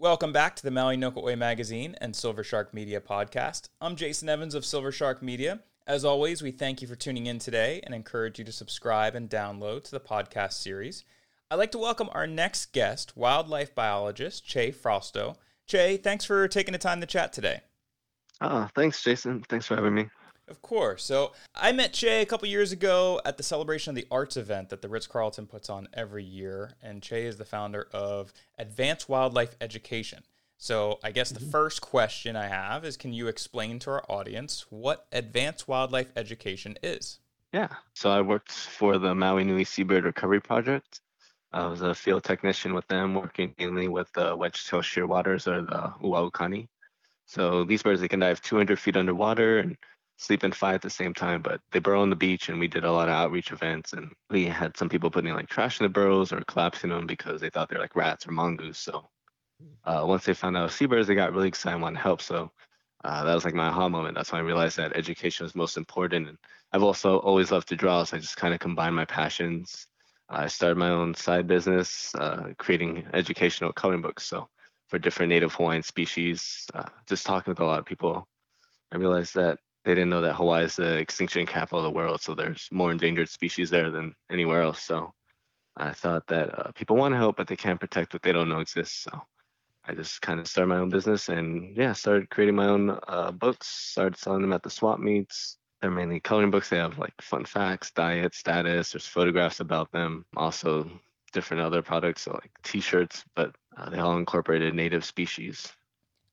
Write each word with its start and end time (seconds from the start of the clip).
Welcome 0.00 0.32
back 0.32 0.54
to 0.54 0.62
the 0.62 0.70
Maui 0.70 0.96
No 0.96 1.10
Ka 1.10 1.18
Oi 1.18 1.34
magazine 1.34 1.96
and 2.00 2.14
SilverShark 2.14 2.72
Media 2.72 3.00
podcast. 3.00 3.68
I'm 3.80 3.96
Jason 3.96 4.28
Evans 4.28 4.54
of 4.54 4.62
SilverShark 4.62 5.22
Media. 5.22 5.58
As 5.88 6.04
always, 6.04 6.40
we 6.40 6.52
thank 6.52 6.80
you 6.80 6.86
for 6.86 6.94
tuning 6.94 7.26
in 7.26 7.40
today 7.40 7.80
and 7.82 7.92
encourage 7.92 8.38
you 8.38 8.44
to 8.44 8.52
subscribe 8.52 9.16
and 9.16 9.28
download 9.28 9.82
to 9.82 9.90
the 9.90 9.98
podcast 9.98 10.52
series. 10.52 11.02
I'd 11.50 11.56
like 11.56 11.72
to 11.72 11.78
welcome 11.78 12.10
our 12.12 12.28
next 12.28 12.72
guest, 12.72 13.16
wildlife 13.16 13.74
biologist 13.74 14.46
Che 14.46 14.70
Frausto. 14.70 15.34
Che, 15.66 15.96
thanks 15.96 16.24
for 16.24 16.46
taking 16.46 16.70
the 16.70 16.78
time 16.78 17.00
to 17.00 17.06
chat 17.06 17.32
today. 17.32 17.62
Oh, 18.40 18.68
thanks, 18.76 19.02
Jason. 19.02 19.42
Thanks 19.48 19.66
for 19.66 19.74
having 19.74 19.94
me. 19.94 20.08
Of 20.48 20.62
course. 20.62 21.04
So 21.04 21.32
I 21.54 21.72
met 21.72 21.92
Che 21.92 22.22
a 22.22 22.26
couple 22.26 22.48
years 22.48 22.72
ago 22.72 23.20
at 23.24 23.36
the 23.36 23.42
celebration 23.42 23.90
of 23.90 23.96
the 23.96 24.06
arts 24.10 24.36
event 24.36 24.70
that 24.70 24.82
the 24.82 24.88
Ritz 24.88 25.06
Carlton 25.06 25.46
puts 25.46 25.68
on 25.68 25.88
every 25.92 26.24
year. 26.24 26.72
And 26.82 27.02
Che 27.02 27.26
is 27.26 27.36
the 27.36 27.44
founder 27.44 27.88
of 27.92 28.32
Advance 28.58 29.08
Wildlife 29.08 29.56
Education. 29.60 30.22
So 30.56 30.98
I 31.04 31.12
guess 31.12 31.30
the 31.30 31.38
mm-hmm. 31.38 31.50
first 31.50 31.80
question 31.80 32.34
I 32.34 32.48
have 32.48 32.84
is 32.84 32.96
can 32.96 33.12
you 33.12 33.28
explain 33.28 33.78
to 33.80 33.90
our 33.90 34.04
audience 34.08 34.66
what 34.70 35.06
Advance 35.12 35.68
Wildlife 35.68 36.10
Education 36.16 36.76
is? 36.82 37.20
Yeah. 37.52 37.68
So 37.94 38.10
I 38.10 38.20
worked 38.20 38.52
for 38.52 38.98
the 38.98 39.14
Maui 39.14 39.44
Nui 39.44 39.64
Seabird 39.64 40.04
Recovery 40.04 40.40
Project. 40.40 41.00
I 41.52 41.66
was 41.66 41.80
a 41.80 41.94
field 41.94 42.24
technician 42.24 42.74
with 42.74 42.86
them, 42.88 43.14
working 43.14 43.54
mainly 43.58 43.88
with 43.88 44.12
the 44.12 44.36
wedge-tail 44.36 44.80
shearwaters 44.80 45.46
or 45.46 45.62
the 45.62 45.94
uaukani. 46.06 46.68
So 47.24 47.64
these 47.64 47.82
birds, 47.82 48.00
they 48.00 48.08
can 48.08 48.20
dive 48.20 48.42
200 48.42 48.78
feet 48.78 48.96
underwater 48.96 49.58
and 49.58 49.76
sleep 50.18 50.42
and 50.42 50.54
fly 50.54 50.74
at 50.74 50.82
the 50.82 50.90
same 50.90 51.14
time, 51.14 51.40
but 51.40 51.60
they 51.70 51.78
burrow 51.78 52.02
on 52.02 52.10
the 52.10 52.16
beach 52.16 52.48
and 52.48 52.58
we 52.58 52.68
did 52.68 52.84
a 52.84 52.92
lot 52.92 53.08
of 53.08 53.14
outreach 53.14 53.52
events 53.52 53.92
and 53.92 54.12
we 54.30 54.44
had 54.44 54.76
some 54.76 54.88
people 54.88 55.10
putting 55.10 55.32
like 55.32 55.48
trash 55.48 55.80
in 55.80 55.84
the 55.84 55.88
burrows 55.88 56.32
or 56.32 56.42
collapsing 56.42 56.90
them 56.90 57.06
because 57.06 57.40
they 57.40 57.48
thought 57.48 57.68
they're 57.68 57.78
like 57.78 57.96
rats 57.96 58.26
or 58.26 58.32
mongoose. 58.32 58.78
So 58.78 59.08
uh, 59.84 60.04
once 60.04 60.24
they 60.24 60.34
found 60.34 60.56
out 60.56 60.72
seabirds, 60.72 61.06
they 61.06 61.14
got 61.14 61.32
really 61.32 61.48
excited 61.48 61.74
and 61.74 61.82
wanted 61.82 61.96
to 61.96 62.02
help. 62.02 62.20
So 62.20 62.50
uh, 63.04 63.24
that 63.24 63.34
was 63.34 63.44
like 63.44 63.54
my 63.54 63.68
aha 63.68 63.88
moment. 63.88 64.16
That's 64.16 64.32
when 64.32 64.40
I 64.40 64.44
realized 64.44 64.76
that 64.76 64.96
education 64.96 65.44
was 65.44 65.54
most 65.54 65.76
important. 65.76 66.28
And 66.28 66.38
I've 66.72 66.82
also 66.82 67.18
always 67.18 67.52
loved 67.52 67.68
to 67.68 67.76
draw, 67.76 68.02
so 68.02 68.16
I 68.16 68.20
just 68.20 68.36
kind 68.36 68.52
of 68.52 68.60
combined 68.60 68.96
my 68.96 69.04
passions. 69.04 69.86
I 70.28 70.48
started 70.48 70.76
my 70.78 70.90
own 70.90 71.14
side 71.14 71.46
business, 71.46 72.12
uh, 72.16 72.52
creating 72.58 73.06
educational 73.14 73.72
coloring 73.72 74.02
books. 74.02 74.26
So 74.26 74.48
for 74.88 74.98
different 74.98 75.30
native 75.30 75.54
Hawaiian 75.54 75.82
species, 75.84 76.66
uh, 76.74 76.84
just 77.06 77.24
talking 77.24 77.52
with 77.52 77.60
a 77.60 77.64
lot 77.64 77.78
of 77.78 77.86
people, 77.86 78.26
I 78.92 78.96
realized 78.96 79.34
that 79.36 79.58
they 79.88 79.94
didn't 79.94 80.10
know 80.10 80.20
that 80.20 80.34
Hawaii 80.34 80.64
is 80.64 80.76
the 80.76 80.98
extinction 80.98 81.46
capital 81.46 81.78
of 81.78 81.84
the 81.84 81.90
world, 81.90 82.20
so 82.20 82.34
there's 82.34 82.68
more 82.70 82.92
endangered 82.92 83.30
species 83.30 83.70
there 83.70 83.90
than 83.90 84.14
anywhere 84.30 84.60
else. 84.60 84.82
So 84.82 85.14
I 85.78 85.92
thought 85.92 86.26
that 86.26 86.58
uh, 86.58 86.72
people 86.72 86.96
want 86.96 87.14
to 87.14 87.16
help, 87.16 87.38
but 87.38 87.46
they 87.46 87.56
can't 87.56 87.80
protect 87.80 88.12
what 88.12 88.20
they 88.20 88.32
don't 88.32 88.50
know 88.50 88.60
exists. 88.60 89.04
So 89.04 89.22
I 89.86 89.94
just 89.94 90.20
kind 90.20 90.40
of 90.40 90.46
started 90.46 90.68
my 90.68 90.76
own 90.76 90.90
business 90.90 91.30
and 91.30 91.74
yeah, 91.74 91.94
started 91.94 92.28
creating 92.28 92.56
my 92.56 92.66
own 92.66 92.98
uh, 93.08 93.30
books. 93.32 93.66
Started 93.66 94.18
selling 94.18 94.42
them 94.42 94.52
at 94.52 94.62
the 94.62 94.68
swap 94.68 95.00
meets. 95.00 95.56
They're 95.80 95.90
mainly 95.90 96.20
coloring 96.20 96.50
books. 96.50 96.68
They 96.68 96.76
have 96.76 96.98
like 96.98 97.14
fun 97.22 97.46
facts, 97.46 97.90
diet, 97.90 98.34
status. 98.34 98.92
There's 98.92 99.06
photographs 99.06 99.60
about 99.60 99.90
them. 99.90 100.26
Also 100.36 100.90
different 101.32 101.62
other 101.62 101.80
products 101.80 102.22
so 102.22 102.32
like 102.32 102.50
T-shirts, 102.62 103.24
but 103.34 103.54
uh, 103.78 103.88
they 103.88 104.00
all 104.00 104.18
incorporated 104.18 104.74
native 104.74 105.06
species 105.06 105.72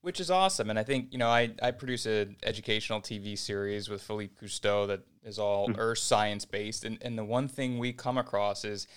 which 0.05 0.19
is 0.19 0.29
awesome. 0.29 0.69
And 0.69 0.77
I 0.77 0.83
think 0.83 1.07
you 1.11 1.17
know 1.17 1.29
I 1.29 1.49
I 1.63 1.71
produce 1.71 2.05
an 2.05 2.35
educational 2.43 3.01
TV 3.01 3.35
series 3.35 3.89
with 3.89 4.03
Philippe 4.03 4.35
Cousteau 4.39 4.85
that 4.87 5.01
is 5.23 5.39
all 5.39 5.67
mm-hmm. 5.67 5.79
earth 5.79 5.97
science 5.97 6.45
based, 6.45 6.85
and 6.85 6.99
and 7.01 7.17
the 7.17 7.25
one 7.25 7.47
thing 7.47 7.79
we 7.79 7.91
come 7.91 8.19
across 8.19 8.63
is 8.63 8.87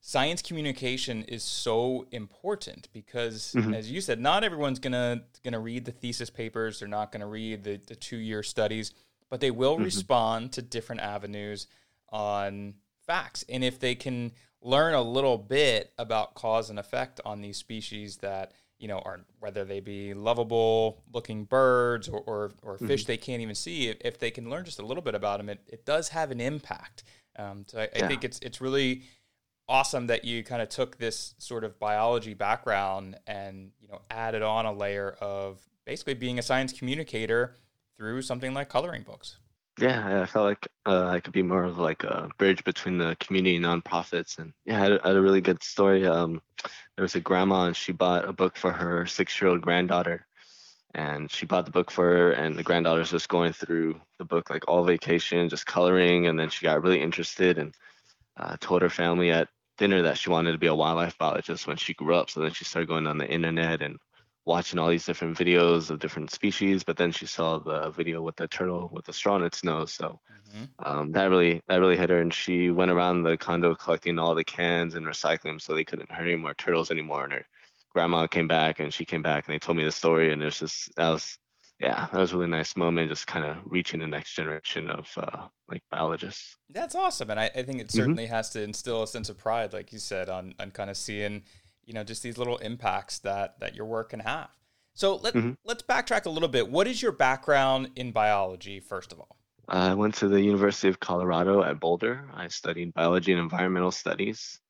science 0.00 0.42
communication 0.42 1.22
is 1.22 1.42
so 1.42 2.06
important 2.12 2.88
because 2.92 3.54
mm-hmm. 3.56 3.72
as 3.74 3.90
you 3.90 4.00
said 4.00 4.20
not 4.20 4.44
everyone's 4.44 4.78
gonna 4.78 5.22
gonna 5.42 5.58
read 5.58 5.84
the 5.84 5.90
thesis 5.90 6.30
papers 6.30 6.78
they're 6.78 6.86
not 6.86 7.10
gonna 7.10 7.26
read 7.26 7.64
the, 7.64 7.80
the 7.88 7.96
two 7.96 8.16
year 8.16 8.44
studies 8.44 8.92
but 9.28 9.40
they 9.40 9.50
will 9.50 9.74
mm-hmm. 9.74 9.82
respond 9.82 10.52
to 10.52 10.62
different 10.62 11.00
avenues 11.00 11.66
on 12.10 12.74
facts 13.08 13.44
and 13.48 13.64
if 13.64 13.80
they 13.80 13.96
can 13.96 14.30
learn 14.62 14.94
a 14.94 15.02
little 15.02 15.36
bit 15.36 15.92
about 15.98 16.34
cause 16.34 16.70
and 16.70 16.78
effect 16.78 17.20
on 17.24 17.40
these 17.40 17.56
species 17.56 18.18
that 18.18 18.52
you 18.78 18.88
know, 18.88 18.98
are 18.98 19.20
whether 19.40 19.64
they 19.64 19.80
be 19.80 20.14
lovable 20.14 21.02
looking 21.12 21.44
birds 21.44 22.08
or, 22.08 22.20
or, 22.20 22.50
or 22.62 22.76
mm-hmm. 22.76 22.86
fish 22.86 23.04
they 23.04 23.16
can't 23.16 23.42
even 23.42 23.54
see, 23.54 23.88
if, 23.88 23.96
if, 24.00 24.18
they 24.18 24.30
can 24.30 24.48
learn 24.48 24.64
just 24.64 24.78
a 24.78 24.86
little 24.86 25.02
bit 25.02 25.14
about 25.14 25.38
them, 25.38 25.48
it, 25.48 25.60
it 25.66 25.84
does 25.84 26.08
have 26.10 26.30
an 26.30 26.40
impact. 26.40 27.04
Um, 27.36 27.64
so 27.66 27.80
I, 27.80 27.88
yeah. 27.94 28.04
I, 28.04 28.08
think 28.08 28.24
it's 28.24 28.38
it's 28.40 28.60
really 28.60 29.02
awesome 29.68 30.06
that 30.08 30.24
you 30.24 30.42
kind 30.42 30.62
of 30.62 30.68
took 30.68 30.98
this 30.98 31.34
sort 31.38 31.64
of 31.64 31.78
biology 31.78 32.34
background 32.34 33.16
and 33.26 33.70
you 33.80 33.88
know 33.88 34.00
added 34.10 34.42
on 34.42 34.66
a 34.66 34.72
layer 34.72 35.16
of 35.20 35.60
basically 35.84 36.14
being 36.14 36.38
a 36.38 36.42
science 36.42 36.72
communicator 36.72 37.54
through 37.96 38.22
something 38.22 38.54
like 38.54 38.68
coloring 38.68 39.02
books. 39.02 39.38
Yeah, 39.78 40.22
I 40.22 40.26
felt 40.26 40.44
like 40.46 40.68
uh, 40.86 41.06
I 41.06 41.20
could 41.20 41.32
be 41.32 41.42
more 41.42 41.62
of 41.64 41.78
like 41.78 42.02
a 42.02 42.28
bridge 42.36 42.64
between 42.64 42.98
the 42.98 43.16
community 43.20 43.56
and 43.56 43.64
nonprofits, 43.64 44.38
and 44.38 44.52
yeah, 44.64 44.76
I 44.76 44.78
had, 44.80 44.92
I 45.04 45.08
had 45.08 45.16
a 45.16 45.20
really 45.20 45.40
good 45.40 45.62
story. 45.62 46.04
Um, 46.04 46.42
there 46.96 47.02
was 47.02 47.14
a 47.14 47.20
grandma, 47.20 47.66
and 47.66 47.76
she 47.76 47.92
bought 47.92 48.28
a 48.28 48.32
book 48.32 48.56
for 48.56 48.72
her 48.72 49.06
six-year-old 49.06 49.60
granddaughter, 49.60 50.26
and 50.94 51.30
she 51.30 51.46
bought 51.46 51.64
the 51.64 51.70
book 51.70 51.92
for 51.92 52.04
her, 52.04 52.32
and 52.32 52.56
the 52.56 52.64
granddaughter's 52.64 53.12
just 53.12 53.28
going 53.28 53.52
through 53.52 54.00
the 54.18 54.24
book 54.24 54.50
like 54.50 54.66
all 54.66 54.84
vacation, 54.84 55.48
just 55.48 55.66
coloring, 55.66 56.26
and 56.26 56.38
then 56.38 56.50
she 56.50 56.66
got 56.66 56.82
really 56.82 57.00
interested 57.00 57.58
and 57.58 57.72
uh, 58.36 58.56
told 58.60 58.82
her 58.82 58.90
family 58.90 59.30
at 59.30 59.48
dinner 59.76 60.02
that 60.02 60.18
she 60.18 60.30
wanted 60.30 60.52
to 60.52 60.58
be 60.58 60.66
a 60.66 60.74
wildlife 60.74 61.16
biologist 61.18 61.68
when 61.68 61.76
she 61.76 61.94
grew 61.94 62.16
up. 62.16 62.30
So 62.30 62.40
then 62.40 62.52
she 62.52 62.64
started 62.64 62.88
going 62.88 63.06
on 63.06 63.18
the 63.18 63.28
internet 63.30 63.80
and 63.80 63.96
watching 64.48 64.78
all 64.78 64.88
these 64.88 65.04
different 65.04 65.36
videos 65.36 65.90
of 65.90 65.98
different 65.98 66.30
species, 66.30 66.82
but 66.82 66.96
then 66.96 67.12
she 67.12 67.26
saw 67.26 67.58
the 67.58 67.90
video 67.90 68.22
with 68.22 68.34
the 68.36 68.48
turtle 68.48 68.88
with 68.90 69.04
the 69.04 69.12
straw 69.12 69.36
in 69.36 69.44
its 69.44 69.62
nose. 69.62 69.92
So 69.92 70.18
mm-hmm. 70.48 70.64
um, 70.84 71.12
that 71.12 71.26
really 71.26 71.62
that 71.68 71.76
really 71.76 71.98
hit 71.98 72.08
her, 72.10 72.20
and 72.20 72.32
she 72.32 72.70
went 72.70 72.90
around 72.90 73.22
the 73.22 73.36
condo 73.36 73.74
collecting 73.74 74.18
all 74.18 74.34
the 74.34 74.42
cans 74.42 74.94
and 74.94 75.06
recycling 75.06 75.42
them 75.42 75.60
so 75.60 75.74
they 75.74 75.84
couldn't 75.84 76.10
hurt 76.10 76.26
any 76.26 76.36
more 76.36 76.54
turtles 76.54 76.90
anymore. 76.90 77.24
And 77.24 77.34
her 77.34 77.44
grandma 77.92 78.26
came 78.26 78.48
back, 78.48 78.80
and 78.80 78.92
she 78.92 79.04
came 79.04 79.22
back, 79.22 79.46
and 79.46 79.54
they 79.54 79.58
told 79.58 79.76
me 79.76 79.84
the 79.84 79.92
story, 79.92 80.32
and 80.32 80.42
it's 80.42 80.58
just 80.58 80.96
that 80.96 81.10
was 81.10 81.38
yeah, 81.78 82.08
that 82.10 82.18
was 82.18 82.32
a 82.32 82.36
really 82.38 82.50
nice 82.50 82.74
moment, 82.74 83.10
just 83.10 83.26
kind 83.26 83.44
of 83.44 83.58
reaching 83.66 84.00
the 84.00 84.06
next 84.06 84.34
generation 84.34 84.90
of 84.90 85.06
uh, 85.18 85.46
like 85.68 85.82
biologists. 85.90 86.56
That's 86.70 86.94
awesome, 86.94 87.30
and 87.30 87.38
I, 87.38 87.50
I 87.54 87.62
think 87.64 87.80
it 87.80 87.88
mm-hmm. 87.88 87.98
certainly 87.98 88.24
mm-hmm. 88.24 88.34
has 88.34 88.48
to 88.50 88.62
instill 88.62 89.02
a 89.02 89.06
sense 89.06 89.28
of 89.28 89.36
pride, 89.36 89.74
like 89.74 89.92
you 89.92 89.98
said, 89.98 90.30
on 90.30 90.54
on 90.58 90.70
kind 90.70 90.88
of 90.88 90.96
seeing 90.96 91.42
you 91.88 91.94
know 91.94 92.04
just 92.04 92.22
these 92.22 92.36
little 92.36 92.58
impacts 92.58 93.18
that 93.20 93.58
that 93.60 93.74
your 93.74 93.86
work 93.86 94.10
can 94.10 94.20
have. 94.20 94.50
So 94.92 95.16
let 95.16 95.34
mm-hmm. 95.34 95.52
let's 95.64 95.82
backtrack 95.82 96.26
a 96.26 96.30
little 96.30 96.48
bit. 96.48 96.68
What 96.68 96.86
is 96.86 97.00
your 97.00 97.12
background 97.12 97.90
in 97.96 98.12
biology, 98.12 98.78
first 98.78 99.10
of 99.10 99.18
all? 99.18 99.36
I 99.68 99.94
went 99.94 100.14
to 100.16 100.28
the 100.28 100.40
University 100.40 100.88
of 100.88 101.00
Colorado 101.00 101.62
at 101.62 101.80
Boulder. 101.80 102.28
I 102.34 102.48
studied 102.48 102.92
biology 102.92 103.32
and 103.32 103.40
environmental 103.40 103.90
studies. 103.90 104.60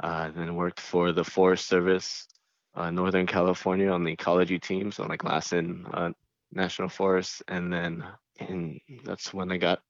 Uh, 0.00 0.30
then 0.30 0.54
worked 0.54 0.80
for 0.80 1.12
the 1.12 1.24
Forest 1.24 1.66
Service, 1.66 2.28
uh, 2.74 2.90
Northern 2.90 3.26
California 3.26 3.90
on 3.90 4.04
the 4.04 4.12
ecology 4.12 4.58
team, 4.58 4.92
so 4.92 5.04
like 5.06 5.24
Lassen 5.24 5.84
uh, 5.92 6.10
National 6.52 6.88
Forest. 6.88 7.42
And 7.48 7.72
then 7.72 8.04
in, 8.38 8.80
that's 9.04 9.34
when 9.34 9.50
I 9.50 9.58
got 9.58 9.80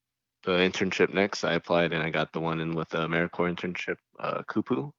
the 0.45 0.53
internship 0.53 1.13
next. 1.13 1.45
I 1.45 1.55
applied 1.55 1.93
and 1.93 2.03
I 2.03 2.11
got 2.11 2.33
the 2.33 2.41
one 2.41 2.61
in 2.61 2.75
with 2.75 2.89
the 2.89 2.99
AmeriCorps 2.99 3.59
internship, 3.59 3.97
uh, 4.19 4.43
Kupu 4.51 4.93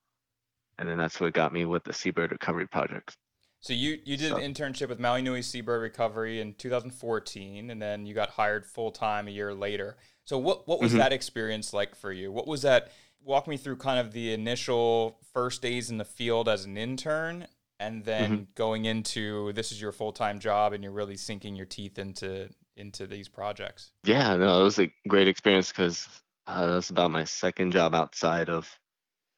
and 0.79 0.89
then 0.89 0.97
that's 0.97 1.19
what 1.19 1.33
got 1.33 1.53
me 1.53 1.65
with 1.65 1.83
the 1.83 1.93
Seabird 1.93 2.31
Recovery 2.31 2.67
Project. 2.67 3.15
So 3.59 3.73
you 3.73 3.99
you 4.05 4.15
did 4.15 4.29
so. 4.29 4.37
an 4.37 4.53
internship 4.53 4.87
with 4.87 4.99
Maui 4.99 5.21
Nui 5.21 5.41
Seabird 5.41 5.81
Recovery 5.81 6.39
in 6.39 6.53
2014, 6.53 7.69
and 7.69 7.81
then 7.81 8.05
you 8.05 8.13
got 8.13 8.29
hired 8.29 8.65
full 8.65 8.89
time 8.89 9.27
a 9.27 9.31
year 9.31 9.53
later. 9.53 9.97
So 10.23 10.37
what 10.37 10.67
what 10.67 10.79
was 10.79 10.91
mm-hmm. 10.91 10.99
that 10.99 11.13
experience 11.13 11.73
like 11.73 11.95
for 11.95 12.11
you? 12.11 12.31
What 12.31 12.47
was 12.47 12.61
that? 12.61 12.91
Walk 13.21 13.47
me 13.47 13.57
through 13.57 13.75
kind 13.75 13.99
of 13.99 14.13
the 14.13 14.33
initial 14.33 15.19
first 15.33 15.61
days 15.61 15.89
in 15.89 15.97
the 15.97 16.05
field 16.05 16.47
as 16.47 16.63
an 16.63 16.77
intern, 16.77 17.47
and 17.77 18.05
then 18.05 18.31
mm-hmm. 18.31 18.43
going 18.55 18.85
into 18.85 19.51
this 19.51 19.73
is 19.73 19.81
your 19.81 19.91
full 19.91 20.13
time 20.13 20.39
job, 20.39 20.71
and 20.71 20.81
you're 20.81 20.93
really 20.93 21.17
sinking 21.17 21.57
your 21.57 21.65
teeth 21.65 21.99
into 21.99 22.49
into 22.77 23.05
these 23.05 23.27
projects. 23.27 23.91
Yeah, 24.05 24.37
no, 24.37 24.61
it 24.61 24.63
was 24.63 24.79
a 24.79 24.89
great 25.09 25.27
experience 25.27 25.69
because 25.69 26.07
uh, 26.47 26.65
that 26.65 26.75
was 26.75 26.89
about 26.89 27.11
my 27.11 27.25
second 27.25 27.73
job 27.73 27.93
outside 27.93 28.47
of 28.47 28.79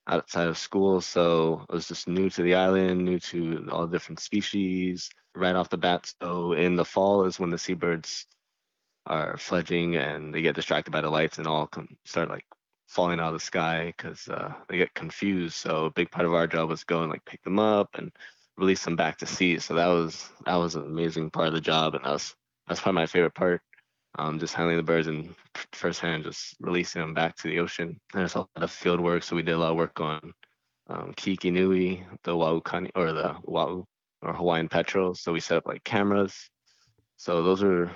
outside 0.07 0.47
of 0.47 0.57
school. 0.57 1.01
So 1.01 1.65
I 1.69 1.73
was 1.73 1.87
just 1.87 2.07
new 2.07 2.29
to 2.29 2.41
the 2.41 2.55
island, 2.55 3.03
new 3.05 3.19
to 3.19 3.67
all 3.71 3.87
different 3.87 4.19
species 4.19 5.09
right 5.35 5.55
off 5.55 5.69
the 5.69 5.77
bat. 5.77 6.13
So 6.21 6.53
in 6.53 6.75
the 6.75 6.85
fall 6.85 7.25
is 7.25 7.39
when 7.39 7.49
the 7.49 7.57
seabirds 7.57 8.25
are 9.05 9.37
fledging 9.37 9.95
and 9.95 10.33
they 10.33 10.41
get 10.41 10.55
distracted 10.55 10.91
by 10.91 11.01
the 11.01 11.09
lights 11.09 11.37
and 11.37 11.47
all 11.47 11.67
come, 11.67 11.97
start 12.05 12.29
like 12.29 12.45
falling 12.87 13.19
out 13.19 13.27
of 13.27 13.33
the 13.33 13.39
sky 13.39 13.93
because 13.95 14.27
uh, 14.27 14.53
they 14.67 14.77
get 14.77 14.93
confused. 14.93 15.55
So 15.55 15.85
a 15.85 15.91
big 15.91 16.11
part 16.11 16.25
of 16.25 16.33
our 16.33 16.47
job 16.47 16.69
was 16.69 16.83
go 16.83 17.01
and 17.01 17.11
like 17.11 17.25
pick 17.25 17.41
them 17.43 17.59
up 17.59 17.89
and 17.95 18.11
release 18.57 18.83
them 18.83 18.95
back 18.95 19.17
to 19.19 19.25
sea. 19.25 19.59
So 19.59 19.75
that 19.75 19.87
was 19.87 20.29
that 20.45 20.55
was 20.55 20.75
an 20.75 20.83
amazing 20.83 21.31
part 21.31 21.47
of 21.47 21.53
the 21.53 21.61
job, 21.61 21.95
and 21.95 22.03
that 22.03 22.11
was 22.11 22.35
that's 22.67 22.81
probably 22.81 23.01
my 23.01 23.05
favorite 23.05 23.35
part 23.35 23.61
um, 24.17 24.39
just 24.39 24.53
handling 24.53 24.77
the 24.77 24.83
birds 24.83 25.07
and 25.07 25.33
firsthand 25.71 26.23
just 26.23 26.55
releasing 26.59 27.01
them 27.01 27.13
back 27.13 27.35
to 27.37 27.47
the 27.47 27.59
ocean. 27.59 27.99
There's 28.13 28.35
a 28.35 28.39
lot 28.39 28.49
of 28.55 28.71
field 28.71 28.99
work, 28.99 29.23
so 29.23 29.35
we 29.35 29.41
did 29.41 29.55
a 29.55 29.57
lot 29.57 29.71
of 29.71 29.77
work 29.77 29.99
on 29.99 30.33
um, 30.89 31.13
Keiki 31.15 31.51
Nui, 31.51 32.05
the 32.23 32.31
Waukani 32.31 32.89
or 32.95 33.13
the 33.13 33.35
Wau, 33.43 33.85
or 34.21 34.33
Hawaiian 34.33 34.67
Petrel. 34.67 35.15
So 35.15 35.31
we 35.31 35.39
set 35.39 35.57
up 35.57 35.65
like 35.65 35.83
cameras. 35.83 36.49
So 37.17 37.43
those 37.43 37.63
are, 37.63 37.91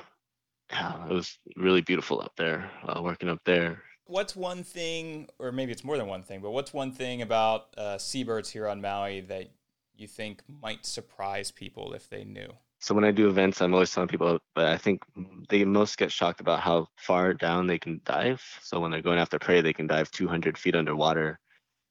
yeah, 0.71 1.07
it 1.09 1.13
was 1.13 1.37
really 1.57 1.81
beautiful 1.81 2.21
up 2.21 2.33
there, 2.37 2.69
uh, 2.87 3.01
working 3.01 3.29
up 3.29 3.39
there. 3.45 3.81
What's 4.05 4.35
one 4.35 4.63
thing, 4.63 5.27
or 5.39 5.51
maybe 5.51 5.71
it's 5.71 5.83
more 5.83 5.97
than 5.97 6.07
one 6.07 6.21
thing, 6.21 6.39
but 6.41 6.51
what's 6.51 6.71
one 6.73 6.91
thing 6.91 7.23
about 7.23 7.67
uh, 7.75 7.97
seabirds 7.97 8.51
here 8.51 8.67
on 8.67 8.79
Maui 8.79 9.21
that 9.21 9.49
you 9.97 10.07
think 10.07 10.43
might 10.61 10.85
surprise 10.85 11.49
people 11.49 11.93
if 11.93 12.07
they 12.07 12.23
knew? 12.23 12.53
So 12.85 12.93
when 12.93 13.03
I 13.03 13.09
do 13.09 13.27
events, 13.27 13.63
I'm 13.63 13.73
always 13.73 13.91
telling 13.91 14.09
people, 14.09 14.37
but 14.53 14.65
I 14.65 14.77
think 14.77 15.01
they 15.49 15.65
most 15.65 15.97
get 15.97 16.11
shocked 16.11 16.39
about 16.39 16.59
how 16.59 16.85
far 16.97 17.33
down 17.33 17.65
they 17.65 17.79
can 17.79 17.99
dive. 18.05 18.43
So 18.61 18.79
when 18.79 18.91
they're 18.91 19.01
going 19.01 19.17
after 19.17 19.39
prey, 19.39 19.61
they 19.61 19.73
can 19.73 19.87
dive 19.87 20.11
200 20.11 20.55
feet 20.55 20.75
underwater, 20.75 21.39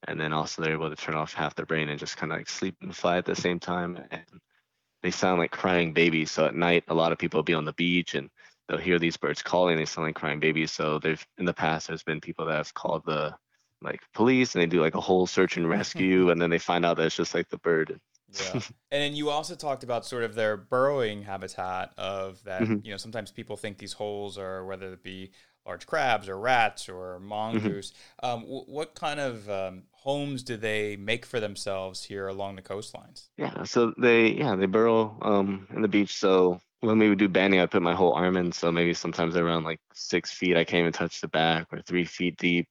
and 0.06 0.20
then 0.20 0.32
also 0.32 0.62
they're 0.62 0.74
able 0.74 0.90
to 0.90 0.94
turn 0.94 1.16
off 1.16 1.34
half 1.34 1.56
their 1.56 1.66
brain 1.66 1.88
and 1.88 1.98
just 1.98 2.16
kind 2.16 2.30
of 2.30 2.38
like 2.38 2.48
sleep 2.48 2.76
and 2.80 2.94
fly 2.94 3.16
at 3.16 3.24
the 3.24 3.34
same 3.34 3.58
time. 3.58 3.98
And 4.12 4.22
they 5.02 5.10
sound 5.10 5.40
like 5.40 5.50
crying 5.50 5.94
babies. 5.94 6.30
So 6.30 6.46
at 6.46 6.54
night, 6.54 6.84
a 6.86 6.94
lot 6.94 7.10
of 7.10 7.18
people 7.18 7.38
will 7.38 7.42
be 7.42 7.54
on 7.54 7.64
the 7.64 7.72
beach 7.72 8.14
and 8.14 8.30
they'll 8.68 8.78
hear 8.78 9.00
these 9.00 9.16
birds 9.16 9.42
calling. 9.42 9.76
They 9.76 9.86
sound 9.86 10.06
like 10.06 10.14
crying 10.14 10.38
babies. 10.38 10.70
So 10.70 11.00
there's 11.00 11.26
in 11.38 11.44
the 11.44 11.52
past, 11.52 11.88
there's 11.88 12.04
been 12.04 12.20
people 12.20 12.46
that 12.46 12.56
have 12.58 12.72
called 12.72 13.02
the 13.04 13.34
like 13.82 14.00
police 14.14 14.54
and 14.54 14.62
they 14.62 14.66
do 14.66 14.80
like 14.80 14.94
a 14.94 15.00
whole 15.00 15.26
search 15.26 15.56
and 15.56 15.68
rescue, 15.78 16.30
and 16.30 16.40
then 16.40 16.50
they 16.50 16.60
find 16.60 16.86
out 16.86 16.98
that 16.98 17.06
it's 17.06 17.16
just 17.16 17.34
like 17.34 17.48
the 17.48 17.58
bird 17.58 17.98
yeah. 18.42 18.52
and 18.90 19.02
then 19.02 19.14
you 19.14 19.30
also 19.30 19.54
talked 19.54 19.84
about 19.84 20.06
sort 20.06 20.24
of 20.24 20.34
their 20.34 20.56
burrowing 20.56 21.22
habitat 21.22 21.92
of 21.96 22.42
that, 22.44 22.62
mm-hmm. 22.62 22.78
you 22.82 22.90
know, 22.90 22.96
sometimes 22.96 23.30
people 23.30 23.56
think 23.56 23.78
these 23.78 23.92
holes 23.92 24.38
are 24.38 24.64
whether 24.64 24.92
it 24.92 25.02
be 25.02 25.30
large 25.66 25.86
crabs 25.86 26.28
or 26.28 26.38
rats 26.38 26.88
or 26.88 27.18
mongoose. 27.20 27.92
Mm-hmm. 28.22 28.26
Um, 28.26 28.40
w- 28.42 28.64
what 28.66 28.94
kind 28.94 29.20
of 29.20 29.48
um, 29.48 29.84
homes 29.92 30.42
do 30.42 30.56
they 30.56 30.96
make 30.96 31.24
for 31.24 31.40
themselves 31.40 32.04
here 32.04 32.28
along 32.28 32.56
the 32.56 32.62
coastlines? 32.62 33.28
Yeah, 33.36 33.64
so 33.64 33.94
they 33.98 34.28
yeah 34.28 34.56
they 34.56 34.66
burrow 34.66 35.16
um, 35.22 35.66
in 35.74 35.82
the 35.82 35.88
beach. 35.88 36.14
So 36.14 36.60
when 36.80 36.98
we 36.98 37.08
would 37.08 37.18
do 37.18 37.28
banding, 37.28 37.60
I'd 37.60 37.70
put 37.70 37.82
my 37.82 37.94
whole 37.94 38.12
arm 38.12 38.36
in. 38.36 38.52
So 38.52 38.70
maybe 38.70 38.94
sometimes 38.94 39.36
around 39.36 39.64
like 39.64 39.80
six 39.92 40.30
feet, 40.30 40.56
I 40.56 40.64
can't 40.64 40.80
even 40.80 40.92
touch 40.92 41.20
the 41.20 41.28
back, 41.28 41.66
or 41.72 41.80
three 41.80 42.04
feet 42.04 42.36
deep. 42.36 42.68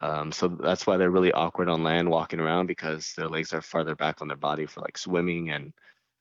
Um, 0.00 0.30
so 0.30 0.48
that's 0.48 0.86
why 0.86 0.96
they're 0.96 1.10
really 1.10 1.32
awkward 1.32 1.68
on 1.68 1.82
land 1.82 2.08
walking 2.08 2.40
around 2.40 2.66
because 2.66 3.12
their 3.16 3.28
legs 3.28 3.52
are 3.52 3.60
farther 3.60 3.96
back 3.96 4.20
on 4.20 4.28
their 4.28 4.36
body 4.36 4.66
for 4.66 4.80
like 4.80 4.96
swimming 4.96 5.50
and 5.50 5.72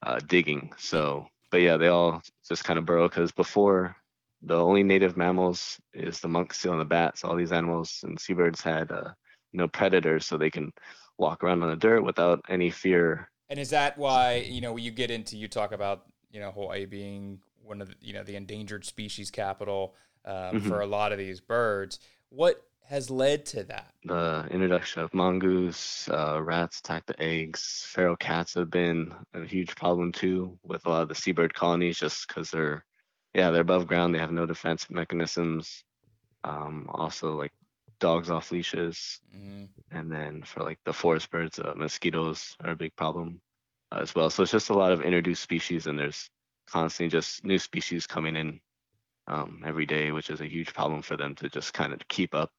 uh, 0.03 0.19
digging. 0.27 0.71
So, 0.77 1.27
but 1.51 1.61
yeah, 1.61 1.77
they 1.77 1.87
all 1.87 2.21
just 2.47 2.63
kind 2.63 2.79
of 2.79 2.85
burrow 2.85 3.07
because 3.07 3.31
before 3.31 3.95
the 4.41 4.55
only 4.55 4.83
native 4.83 5.17
mammals 5.17 5.79
is 5.93 6.19
the 6.19 6.27
monk 6.27 6.53
seal 6.53 6.71
and 6.71 6.81
the 6.81 6.85
bats. 6.85 7.23
All 7.23 7.35
these 7.35 7.51
animals 7.51 8.01
and 8.03 8.19
seabirds 8.19 8.61
had 8.61 8.91
uh, 8.91 9.09
you 9.51 9.57
know 9.57 9.67
predators, 9.67 10.25
so 10.25 10.37
they 10.37 10.51
can 10.51 10.71
walk 11.17 11.43
around 11.43 11.63
on 11.63 11.69
the 11.69 11.75
dirt 11.75 12.01
without 12.01 12.41
any 12.49 12.69
fear. 12.69 13.29
And 13.49 13.59
is 13.59 13.69
that 13.71 13.97
why 13.97 14.45
you 14.47 14.61
know 14.61 14.73
when 14.73 14.83
you 14.83 14.91
get 14.91 15.11
into 15.11 15.37
you 15.37 15.47
talk 15.47 15.71
about 15.71 16.05
you 16.31 16.39
know 16.39 16.51
Hawaii 16.51 16.85
being 16.85 17.39
one 17.63 17.81
of 17.81 17.87
the 17.87 17.95
you 17.99 18.13
know 18.13 18.23
the 18.23 18.35
endangered 18.35 18.85
species 18.85 19.31
capital 19.31 19.95
um, 20.25 20.35
mm-hmm. 20.35 20.67
for 20.67 20.81
a 20.81 20.87
lot 20.87 21.11
of 21.11 21.17
these 21.17 21.39
birds? 21.39 21.99
What 22.29 22.61
has 22.87 23.09
led 23.09 23.45
to 23.45 23.63
that? 23.63 23.93
The 24.05 24.47
introduction 24.49 25.01
of 25.01 25.13
mongoose, 25.13 26.07
uh, 26.09 26.41
rats 26.41 26.79
attack 26.79 27.05
the 27.05 27.21
eggs. 27.21 27.85
Feral 27.87 28.15
cats 28.15 28.53
have 28.53 28.69
been 28.69 29.13
a 29.33 29.43
huge 29.43 29.75
problem 29.75 30.11
too 30.11 30.57
with 30.63 30.85
a 30.85 30.89
lot 30.89 31.01
of 31.01 31.09
the 31.09 31.15
seabird 31.15 31.53
colonies, 31.53 31.99
just 31.99 32.27
because 32.27 32.49
they're, 32.49 32.85
yeah, 33.33 33.51
they're 33.51 33.61
above 33.61 33.87
ground. 33.87 34.15
They 34.15 34.19
have 34.19 34.31
no 34.31 34.45
defense 34.45 34.89
mechanisms. 34.89 35.83
Um, 36.43 36.89
also, 36.93 37.35
like 37.35 37.51
dogs 37.99 38.29
off 38.29 38.51
leashes, 38.51 39.19
mm-hmm. 39.35 39.65
and 39.91 40.11
then 40.11 40.43
for 40.43 40.63
like 40.63 40.79
the 40.85 40.93
forest 40.93 41.29
birds, 41.29 41.59
uh, 41.59 41.73
mosquitoes 41.75 42.55
are 42.63 42.71
a 42.71 42.75
big 42.75 42.95
problem 42.95 43.41
uh, 43.91 43.99
as 44.01 44.15
well. 44.15 44.29
So 44.29 44.43
it's 44.43 44.51
just 44.51 44.69
a 44.69 44.77
lot 44.77 44.93
of 44.93 45.01
introduced 45.01 45.43
species, 45.43 45.87
and 45.87 45.99
there's 45.99 46.29
constantly 46.69 47.09
just 47.09 47.43
new 47.43 47.59
species 47.59 48.07
coming 48.07 48.35
in 48.37 48.59
um, 49.27 49.61
every 49.65 49.85
day, 49.85 50.11
which 50.11 50.29
is 50.29 50.39
a 50.39 50.47
huge 50.47 50.73
problem 50.73 51.01
for 51.01 51.17
them 51.17 51.35
to 51.35 51.49
just 51.49 51.73
kind 51.73 51.91
of 51.91 52.07
keep 52.07 52.33
up 52.33 52.51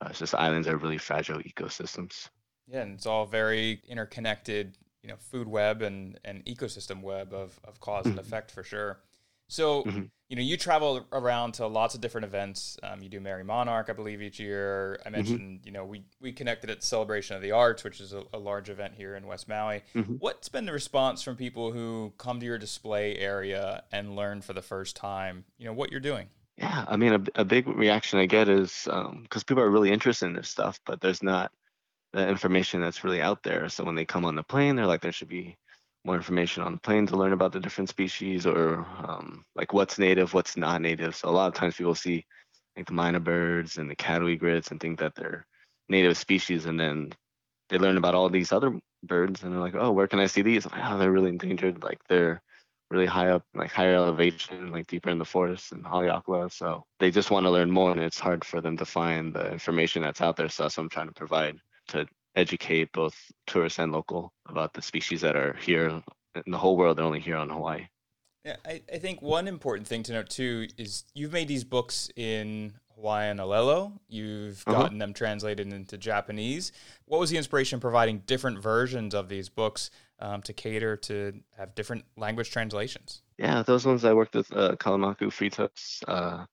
uh, 0.00 0.08
it's 0.10 0.18
just 0.18 0.34
islands 0.34 0.68
are 0.68 0.76
really 0.76 0.98
fragile 0.98 1.38
ecosystems. 1.38 2.28
Yeah, 2.66 2.82
and 2.82 2.94
it's 2.94 3.06
all 3.06 3.26
very 3.26 3.80
interconnected, 3.88 4.76
you 5.02 5.08
know, 5.08 5.16
food 5.16 5.48
web 5.48 5.82
and, 5.82 6.18
and 6.24 6.44
ecosystem 6.44 7.02
web 7.02 7.32
of, 7.32 7.58
of 7.64 7.74
because 7.74 8.00
mm-hmm. 8.06 8.10
and 8.10 8.18
effect 8.18 8.50
for 8.50 8.62
sure. 8.62 8.98
So, 9.48 9.84
mm-hmm. 9.84 10.02
you 10.28 10.36
know, 10.36 10.42
you 10.42 10.56
travel 10.56 11.06
around 11.12 11.52
to 11.54 11.68
lots 11.68 11.94
of 11.94 12.00
different 12.00 12.24
events. 12.24 12.76
Um, 12.82 13.00
you 13.00 13.08
do 13.08 13.20
Merrie 13.20 13.44
Monarch, 13.44 13.88
I 13.88 13.92
believe, 13.92 14.20
each 14.20 14.40
year. 14.40 14.94
I 14.94 15.04
mm-hmm. 15.04 15.12
mentioned, 15.12 15.40
mm-hmm. 15.40 15.66
you 15.66 15.72
know, 15.72 15.84
we, 15.84 16.02
we 16.20 16.32
connected 16.32 16.68
at 16.68 16.82
Celebration 16.82 17.36
of 17.36 17.42
the 17.42 17.52
Arts, 17.52 17.84
which 17.84 18.00
is 18.00 18.12
a, 18.12 18.24
a 18.32 18.38
large 18.38 18.68
event 18.68 18.94
here 18.96 19.14
in 19.14 19.26
West 19.26 19.48
Maui. 19.48 19.82
Mm-hmm. 19.94 20.14
What's 20.14 20.48
been 20.48 20.66
the 20.66 20.72
response 20.72 21.22
from 21.22 21.36
people 21.36 21.70
who 21.70 22.12
come 22.18 22.40
to 22.40 22.46
your 22.46 22.58
display 22.58 23.16
area 23.16 23.84
and 23.92 24.16
learn 24.16 24.42
for 24.42 24.52
the 24.52 24.62
first 24.62 24.96
time, 24.96 25.44
you 25.58 25.66
know, 25.66 25.72
what 25.72 25.92
you're 25.92 26.00
doing? 26.00 26.26
Yeah, 26.58 26.84
I 26.88 26.96
mean, 26.96 27.12
a, 27.14 27.40
a 27.42 27.44
big 27.44 27.66
reaction 27.68 28.18
I 28.18 28.26
get 28.26 28.48
is 28.48 28.84
because 28.84 29.06
um, 29.06 29.26
people 29.46 29.62
are 29.62 29.70
really 29.70 29.92
interested 29.92 30.26
in 30.26 30.32
this 30.34 30.48
stuff, 30.48 30.80
but 30.86 31.00
there's 31.00 31.22
not 31.22 31.52
the 32.12 32.26
information 32.28 32.80
that's 32.80 33.04
really 33.04 33.20
out 33.20 33.42
there. 33.42 33.68
So 33.68 33.84
when 33.84 33.94
they 33.94 34.04
come 34.06 34.24
on 34.24 34.36
the 34.36 34.42
plane, 34.42 34.76
they're 34.76 34.86
like, 34.86 35.02
there 35.02 35.12
should 35.12 35.28
be 35.28 35.56
more 36.04 36.16
information 36.16 36.62
on 36.62 36.72
the 36.72 36.78
plane 36.80 37.06
to 37.08 37.16
learn 37.16 37.32
about 37.32 37.52
the 37.52 37.60
different 37.60 37.90
species 37.90 38.46
or 38.46 38.78
um, 39.04 39.44
like 39.54 39.72
what's 39.74 39.98
native, 39.98 40.32
what's 40.34 40.56
not 40.56 40.80
native. 40.80 41.16
So 41.16 41.28
a 41.28 41.30
lot 41.30 41.48
of 41.48 41.54
times 41.54 41.76
people 41.76 41.94
see 41.94 42.24
like 42.76 42.86
the 42.86 42.92
myna 42.94 43.20
birds 43.22 43.78
and 43.78 43.90
the 43.90 43.96
cattle 43.96 44.28
egrets 44.28 44.70
and 44.70 44.80
think 44.80 44.98
that 45.00 45.14
they're 45.14 45.46
native 45.88 46.16
species, 46.16 46.66
and 46.66 46.78
then 46.80 47.12
they 47.68 47.78
learn 47.78 47.96
about 47.98 48.14
all 48.14 48.28
these 48.30 48.52
other 48.52 48.78
birds 49.02 49.42
and 49.42 49.52
they're 49.52 49.60
like, 49.60 49.74
oh, 49.76 49.92
where 49.92 50.06
can 50.08 50.20
I 50.20 50.26
see 50.26 50.42
these? 50.42 50.66
Like, 50.66 50.80
oh, 50.84 50.98
they're 50.98 51.12
really 51.12 51.30
endangered. 51.30 51.82
Like 51.82 51.98
they're 52.08 52.42
really 52.90 53.06
high 53.06 53.30
up, 53.30 53.44
like 53.54 53.72
higher 53.72 53.94
elevation, 53.94 54.70
like 54.70 54.86
deeper 54.86 55.10
in 55.10 55.18
the 55.18 55.24
forest 55.24 55.72
in 55.72 55.82
Haleakala. 55.82 56.52
So 56.52 56.84
they 56.98 57.10
just 57.10 57.30
want 57.30 57.44
to 57.44 57.50
learn 57.50 57.70
more, 57.70 57.90
and 57.90 58.00
it's 58.00 58.20
hard 58.20 58.44
for 58.44 58.60
them 58.60 58.76
to 58.76 58.84
find 58.84 59.34
the 59.34 59.52
information 59.52 60.02
that's 60.02 60.20
out 60.20 60.36
there. 60.36 60.48
So 60.48 60.64
that's 60.64 60.76
what 60.76 60.84
I'm 60.84 60.90
trying 60.90 61.08
to 61.08 61.14
provide 61.14 61.58
to 61.88 62.06
educate 62.36 62.92
both 62.92 63.16
tourists 63.46 63.78
and 63.78 63.92
local 63.92 64.32
about 64.48 64.74
the 64.74 64.82
species 64.82 65.20
that 65.22 65.36
are 65.36 65.54
here 65.54 66.02
in 66.44 66.52
the 66.52 66.58
whole 66.58 66.76
world. 66.76 66.98
They're 66.98 67.04
only 67.04 67.20
here 67.20 67.36
on 67.36 67.48
Hawaii. 67.48 67.88
Yeah, 68.44 68.56
I, 68.64 68.82
I 68.92 68.98
think 68.98 69.22
one 69.22 69.48
important 69.48 69.88
thing 69.88 70.04
to 70.04 70.12
note 70.12 70.30
too 70.30 70.68
is 70.78 71.04
you've 71.14 71.32
made 71.32 71.48
these 71.48 71.64
books 71.64 72.08
in 72.14 72.74
Hawaiian 72.94 73.38
Olelo. 73.38 73.98
You've 74.08 74.62
uh-huh. 74.66 74.82
gotten 74.82 74.96
uh-huh. 74.96 75.06
them 75.06 75.14
translated 75.14 75.72
into 75.72 75.98
Japanese. 75.98 76.72
What 77.06 77.18
was 77.18 77.30
the 77.30 77.36
inspiration 77.36 77.80
providing 77.80 78.20
different 78.20 78.60
versions 78.60 79.14
of 79.14 79.28
these 79.28 79.48
books 79.48 79.90
um, 80.18 80.42
to 80.42 80.52
cater 80.52 80.96
to 80.96 81.32
have 81.56 81.74
different 81.74 82.04
language 82.16 82.50
translations? 82.50 83.22
Yeah, 83.38 83.62
those 83.62 83.86
ones 83.86 84.04
I 84.04 84.14
worked 84.14 84.34
with 84.34 84.52
uh, 84.52 84.76
Kalamaku 84.76 85.32
Free 85.32 85.50
Uh, 86.08 86.46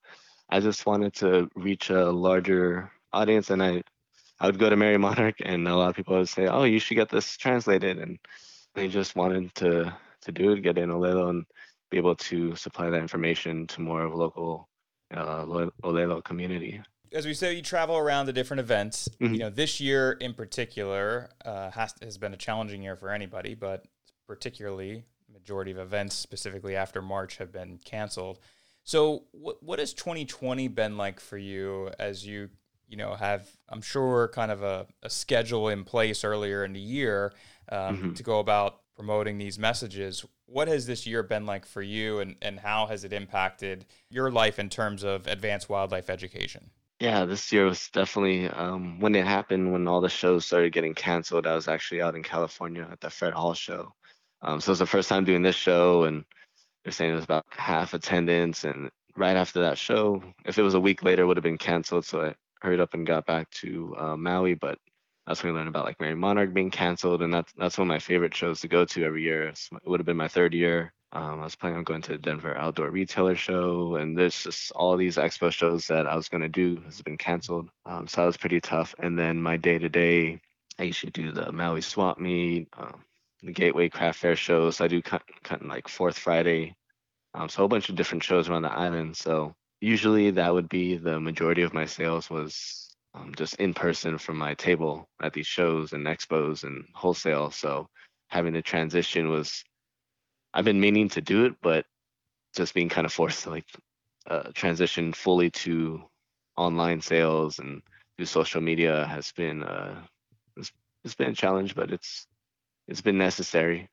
I 0.50 0.60
just 0.60 0.86
wanted 0.86 1.14
to 1.16 1.50
reach 1.56 1.90
a 1.90 2.12
larger 2.12 2.92
audience, 3.12 3.50
and 3.50 3.64
I 3.64 3.84
I 4.40 4.48
would 4.48 4.60
go 4.60 4.70
to 4.70 4.76
Merrie 4.76 5.00
Monarch, 5.00 5.38
and 5.46 5.68
a 5.68 5.76
lot 5.76 5.90
of 5.90 5.96
people 5.96 6.18
would 6.18 6.30
say, 6.30 6.48
"Oh, 6.48 6.64
you 6.64 6.80
should 6.80 6.96
get 6.96 7.10
this 7.10 7.38
translated," 7.38 8.00
and 8.00 8.20
they 8.76 8.88
just 8.88 9.16
wanted 9.16 9.54
to 9.56 9.96
to 10.22 10.32
do 10.32 10.52
it, 10.52 10.62
get 10.62 10.78
in 10.78 10.90
Olelo, 10.90 11.30
and 11.30 11.46
be 11.90 11.98
able 11.98 12.16
to 12.16 12.56
supply 12.56 12.90
that 12.90 13.02
information 13.02 13.68
to 13.68 13.82
more 13.82 14.04
of 14.04 14.14
local 14.16 14.68
uh, 15.14 15.46
Olelo 15.84 16.24
community 16.24 16.82
as 17.14 17.26
we 17.26 17.34
say, 17.34 17.54
you 17.54 17.62
travel 17.62 17.98
around 17.98 18.26
to 18.26 18.34
different 18.34 18.60
events. 18.60 19.08
Mm-hmm. 19.22 19.34
You 19.34 19.40
know, 19.42 19.50
this 19.50 19.80
year 19.80 20.14
in 20.14 20.34
particular 20.34 21.30
uh, 21.46 21.72
has 21.72 21.94
has 22.02 22.18
been 22.18 22.34
a 22.34 22.38
challenging 22.38 22.82
year 22.82 22.96
for 22.96 23.10
anybody, 23.10 23.56
but 23.56 23.86
particularly 24.28 25.04
majority 25.32 25.72
of 25.72 25.78
events, 25.78 26.16
specifically 26.16 26.76
after 26.76 27.02
March, 27.02 27.38
have 27.38 27.52
been 27.52 27.80
canceled. 27.84 28.40
So, 28.84 29.24
what 29.32 29.62
what 29.62 29.80
has 29.80 29.94
2020 29.94 30.68
been 30.70 30.98
like 30.98 31.20
for 31.20 31.38
you 31.38 31.92
as 32.00 32.26
you 32.26 32.50
you 32.88 32.98
know 32.98 33.14
have 33.16 33.50
I'm 33.70 33.82
sure 33.82 34.28
kind 34.30 34.52
of 34.52 34.64
a, 34.64 34.88
a 35.02 35.10
schedule 35.10 35.70
in 35.70 35.84
place 35.84 36.24
earlier 36.24 36.66
in 36.66 36.74
the 36.74 36.80
year 36.80 37.34
um, 37.70 37.98
mm-hmm. 37.98 38.14
to 38.14 38.24
go 38.24 38.40
about 38.40 38.80
promoting 38.96 39.38
these 39.38 39.58
messages. 39.58 40.26
What 40.46 40.68
has 40.68 40.86
this 40.86 41.08
year 41.08 41.24
been 41.24 41.46
like 41.46 41.66
for 41.66 41.82
you, 41.82 42.20
and, 42.20 42.36
and 42.42 42.60
how 42.60 42.86
has 42.88 43.04
it 43.04 43.14
impacted 43.14 43.86
your 44.10 44.30
life 44.30 44.60
in 44.60 44.70
terms 44.70 45.04
of 45.04 45.26
advanced 45.26 45.68
wildlife 45.68 46.10
education? 46.10 46.70
Yeah, 47.00 47.26
this 47.26 47.52
year 47.52 47.66
was 47.66 47.90
definitely 47.90 48.48
um, 48.48 49.00
when 49.00 49.16
it 49.16 49.26
happened. 49.26 49.72
When 49.74 49.88
all 49.88 50.02
the 50.02 50.10
shows 50.10 50.46
started 50.46 50.72
getting 50.74 50.94
canceled, 50.96 51.46
I 51.48 51.56
was 51.56 51.68
actually 51.68 52.02
out 52.02 52.16
in 52.16 52.24
California 52.24 52.88
at 52.90 53.02
the 53.02 53.10
Fred 53.10 53.34
Hall 53.34 53.54
show. 53.54 53.94
Um, 54.42 54.62
so 54.62 54.70
it 54.70 54.74
was 54.74 54.80
the 54.80 54.86
first 54.86 55.10
time 55.10 55.26
doing 55.26 55.42
this 55.42 55.56
show, 55.56 56.04
and 56.06 56.24
they're 56.84 56.94
saying 56.94 57.12
it 57.12 57.16
was 57.16 57.26
about 57.26 57.46
half 57.50 57.94
attendance. 57.94 58.64
And 58.64 58.90
right 59.18 59.36
after 59.36 59.62
that 59.62 59.78
show, 59.78 60.24
if 60.46 60.58
it 60.58 60.64
was 60.64 60.76
a 60.76 60.80
week 60.80 61.04
later, 61.04 61.28
would 61.28 61.38
have 61.38 61.44
been 61.44 61.58
canceled. 61.58 62.06
So 62.06 62.22
I 62.26 62.36
hurried 62.62 62.80
up 62.80 62.94
and 62.94 63.06
got 63.08 63.26
back 63.26 63.50
to 63.62 63.96
uh, 63.98 64.18
Maui. 64.18 64.54
But 64.54 64.80
that's 65.28 65.44
when 65.44 65.54
we 65.54 65.58
learned 65.58 65.70
about 65.70 65.86
like 65.86 65.98
Merrie 66.00 66.18
Monarch 66.18 66.54
being 66.54 66.72
canceled, 66.72 67.22
and 67.22 67.34
that's 67.34 67.52
that's 67.58 67.78
one 67.78 67.88
of 67.88 67.94
my 67.94 68.00
favorite 68.00 68.36
shows 68.36 68.62
to 68.62 68.68
go 68.68 68.86
to 68.86 69.04
every 69.04 69.24
year. 69.24 69.48
It 69.50 69.60
would 69.86 70.00
have 70.00 70.06
been 70.08 70.18
my 70.18 70.28
third 70.30 70.54
year. 70.54 70.94
Um, 71.16 71.42
I 71.42 71.44
was 71.44 71.56
planning 71.56 71.78
on 71.78 71.84
going 71.84 72.02
to 72.02 72.14
the 72.14 72.18
Denver 72.18 72.58
Outdoor 72.58 72.90
Retailer 72.90 73.36
Show, 73.36 73.96
and 73.98 74.18
there's 74.18 74.44
just 74.44 74.72
all 74.72 74.98
these 74.98 75.18
expo 75.18 75.52
shows 75.52 75.86
that 75.88 76.08
I 76.08 76.16
was 76.16 76.28
going 76.28 76.42
to 76.42 76.50
do 76.50 76.82
has 76.86 77.04
been 77.04 77.18
canceled. 77.18 77.70
Um, 77.86 78.08
so 78.08 78.22
that 78.22 78.28
was 78.28 78.38
pretty 78.38 78.60
tough. 78.60 78.96
And 78.98 79.18
then 79.18 79.40
my 79.40 79.58
day 79.58 79.78
to 79.78 79.90
day, 79.90 80.42
I 80.80 80.84
usually 80.84 81.12
do 81.12 81.32
the 81.32 81.52
Maui 81.52 81.82
Swap 81.82 82.18
Meet, 82.18 82.68
um, 82.76 83.04
the 83.44 83.52
Gateway 83.52 83.90
Craft 83.90 84.20
Fair 84.20 84.36
shows. 84.36 84.82
I 84.82 84.88
do 84.88 85.04
cut, 85.04 85.22
cut 85.44 85.64
like 85.64 85.88
Fourth 85.88 86.18
Friday, 86.18 86.76
um, 87.36 87.48
so 87.48 87.58
a 87.58 87.62
whole 87.62 87.68
bunch 87.68 87.90
of 87.90 87.96
different 87.96 88.24
shows 88.24 88.50
around 88.50 88.64
the 88.64 88.72
island. 88.72 89.16
So 89.16 89.54
usually 89.82 90.32
that 90.32 90.54
would 90.54 90.70
be 90.70 90.98
the 90.98 91.20
majority 91.20 91.62
of 91.62 91.76
my 91.76 91.86
sales 91.86 92.30
was 92.30 92.96
um, 93.14 93.34
just 93.36 93.56
in 93.56 93.76
person 93.76 94.18
from 94.18 94.38
my 94.38 94.56
table 94.56 95.08
at 95.22 95.34
these 95.34 95.46
shows 95.46 95.94
and 95.94 96.08
expos 96.08 96.64
and 96.64 96.86
wholesale. 96.96 97.52
So 97.52 97.88
having 98.30 98.54
the 98.54 98.64
transition 98.64 99.30
was, 99.30 99.64
I've 100.54 100.66
been 100.66 100.80
meaning 100.80 101.10
to 101.10 101.22
do 101.22 101.46
it, 101.46 101.56
but 101.62 101.86
just 102.56 102.74
being 102.74 102.90
kind 102.90 103.06
of 103.06 103.14
forced 103.14 103.44
to 103.44 103.50
like 103.50 103.66
uh, 104.28 104.52
transition 104.54 105.14
fully 105.14 105.50
to 105.50 106.02
online 106.56 107.02
sales 107.02 107.60
and 107.60 107.82
do 108.18 108.26
social 108.26 108.62
media 108.62 109.06
has 109.08 109.32
been 109.32 109.64
uh, 109.64 109.96
it's, 110.56 110.72
it's 111.04 111.16
been 111.16 111.30
a 111.30 111.34
challenge, 111.34 111.76
but 111.76 111.92
it's 111.92 112.28
it's 112.88 113.02
been 113.02 113.18
necessary. 113.18 113.90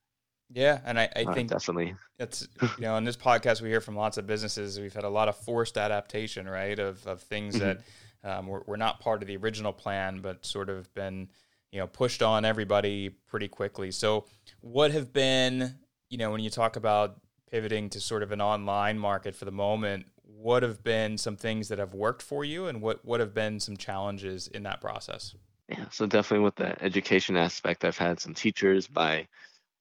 Yeah, 0.53 0.81
and 0.85 0.99
I, 0.99 1.09
I 1.15 1.23
uh, 1.25 1.33
think 1.33 1.51
definitely 1.51 1.95
that's 2.19 2.47
you 2.61 2.69
know 2.83 2.97
in 2.97 3.05
this 3.05 3.17
podcast 3.17 3.63
we 3.63 3.69
hear 3.69 3.81
from 3.81 3.97
lots 3.97 4.19
of 4.19 4.27
businesses 4.27 4.79
we've 4.79 4.93
had 4.93 5.05
a 5.05 5.09
lot 5.09 5.29
of 5.29 5.37
forced 5.37 5.79
adaptation, 5.79 6.49
right? 6.49 6.79
Of 6.79 7.07
of 7.07 7.23
things 7.23 7.57
mm-hmm. 7.57 7.65
that 7.65 8.39
um, 8.39 8.47
were, 8.47 8.63
were 8.67 8.77
not 8.77 9.01
part 9.01 9.23
of 9.23 9.29
the 9.29 9.37
original 9.37 9.73
plan, 9.73 10.21
but 10.21 10.45
sort 10.45 10.69
of 10.69 10.93
been 10.93 11.29
you 11.73 11.79
know 11.79 11.87
pushed 11.87 12.23
on 12.23 12.45
everybody 12.45 13.09
pretty 13.09 13.49
quickly. 13.49 13.91
So, 13.91 14.27
what 14.61 14.91
have 14.91 15.13
been 15.13 15.77
you 16.11 16.19
know 16.19 16.31
when 16.31 16.41
you 16.41 16.51
talk 16.51 16.77
about 16.77 17.17
pivoting 17.51 17.89
to 17.91 18.01
sort 18.01 18.23
of 18.23 18.33
an 18.33 18.41
online 18.41 18.99
market 18.99 19.35
for 19.35 19.45
the 19.45 19.51
moment, 19.53 20.07
what 20.25 20.63
have 20.63 20.83
been 20.83 21.17
some 21.17 21.37
things 21.37 21.69
that 21.69 21.79
have 21.79 21.95
worked 21.95 22.23
for 22.23 22.45
you, 22.45 22.67
and 22.67 22.83
what 22.83 23.05
what 23.05 23.21
have 23.21 23.33
been 23.33 23.59
some 23.59 23.77
challenges 23.77 24.49
in 24.49 24.65
that 24.65 24.81
process? 24.81 25.35
Yeah, 25.69 25.87
so 25.91 26.05
definitely 26.07 26.45
with 26.45 26.57
the 26.57 26.83
education 26.83 27.37
aspect, 27.37 27.85
I've 27.85 27.97
had 27.97 28.19
some 28.19 28.35
teachers 28.35 28.89
buy 28.89 29.29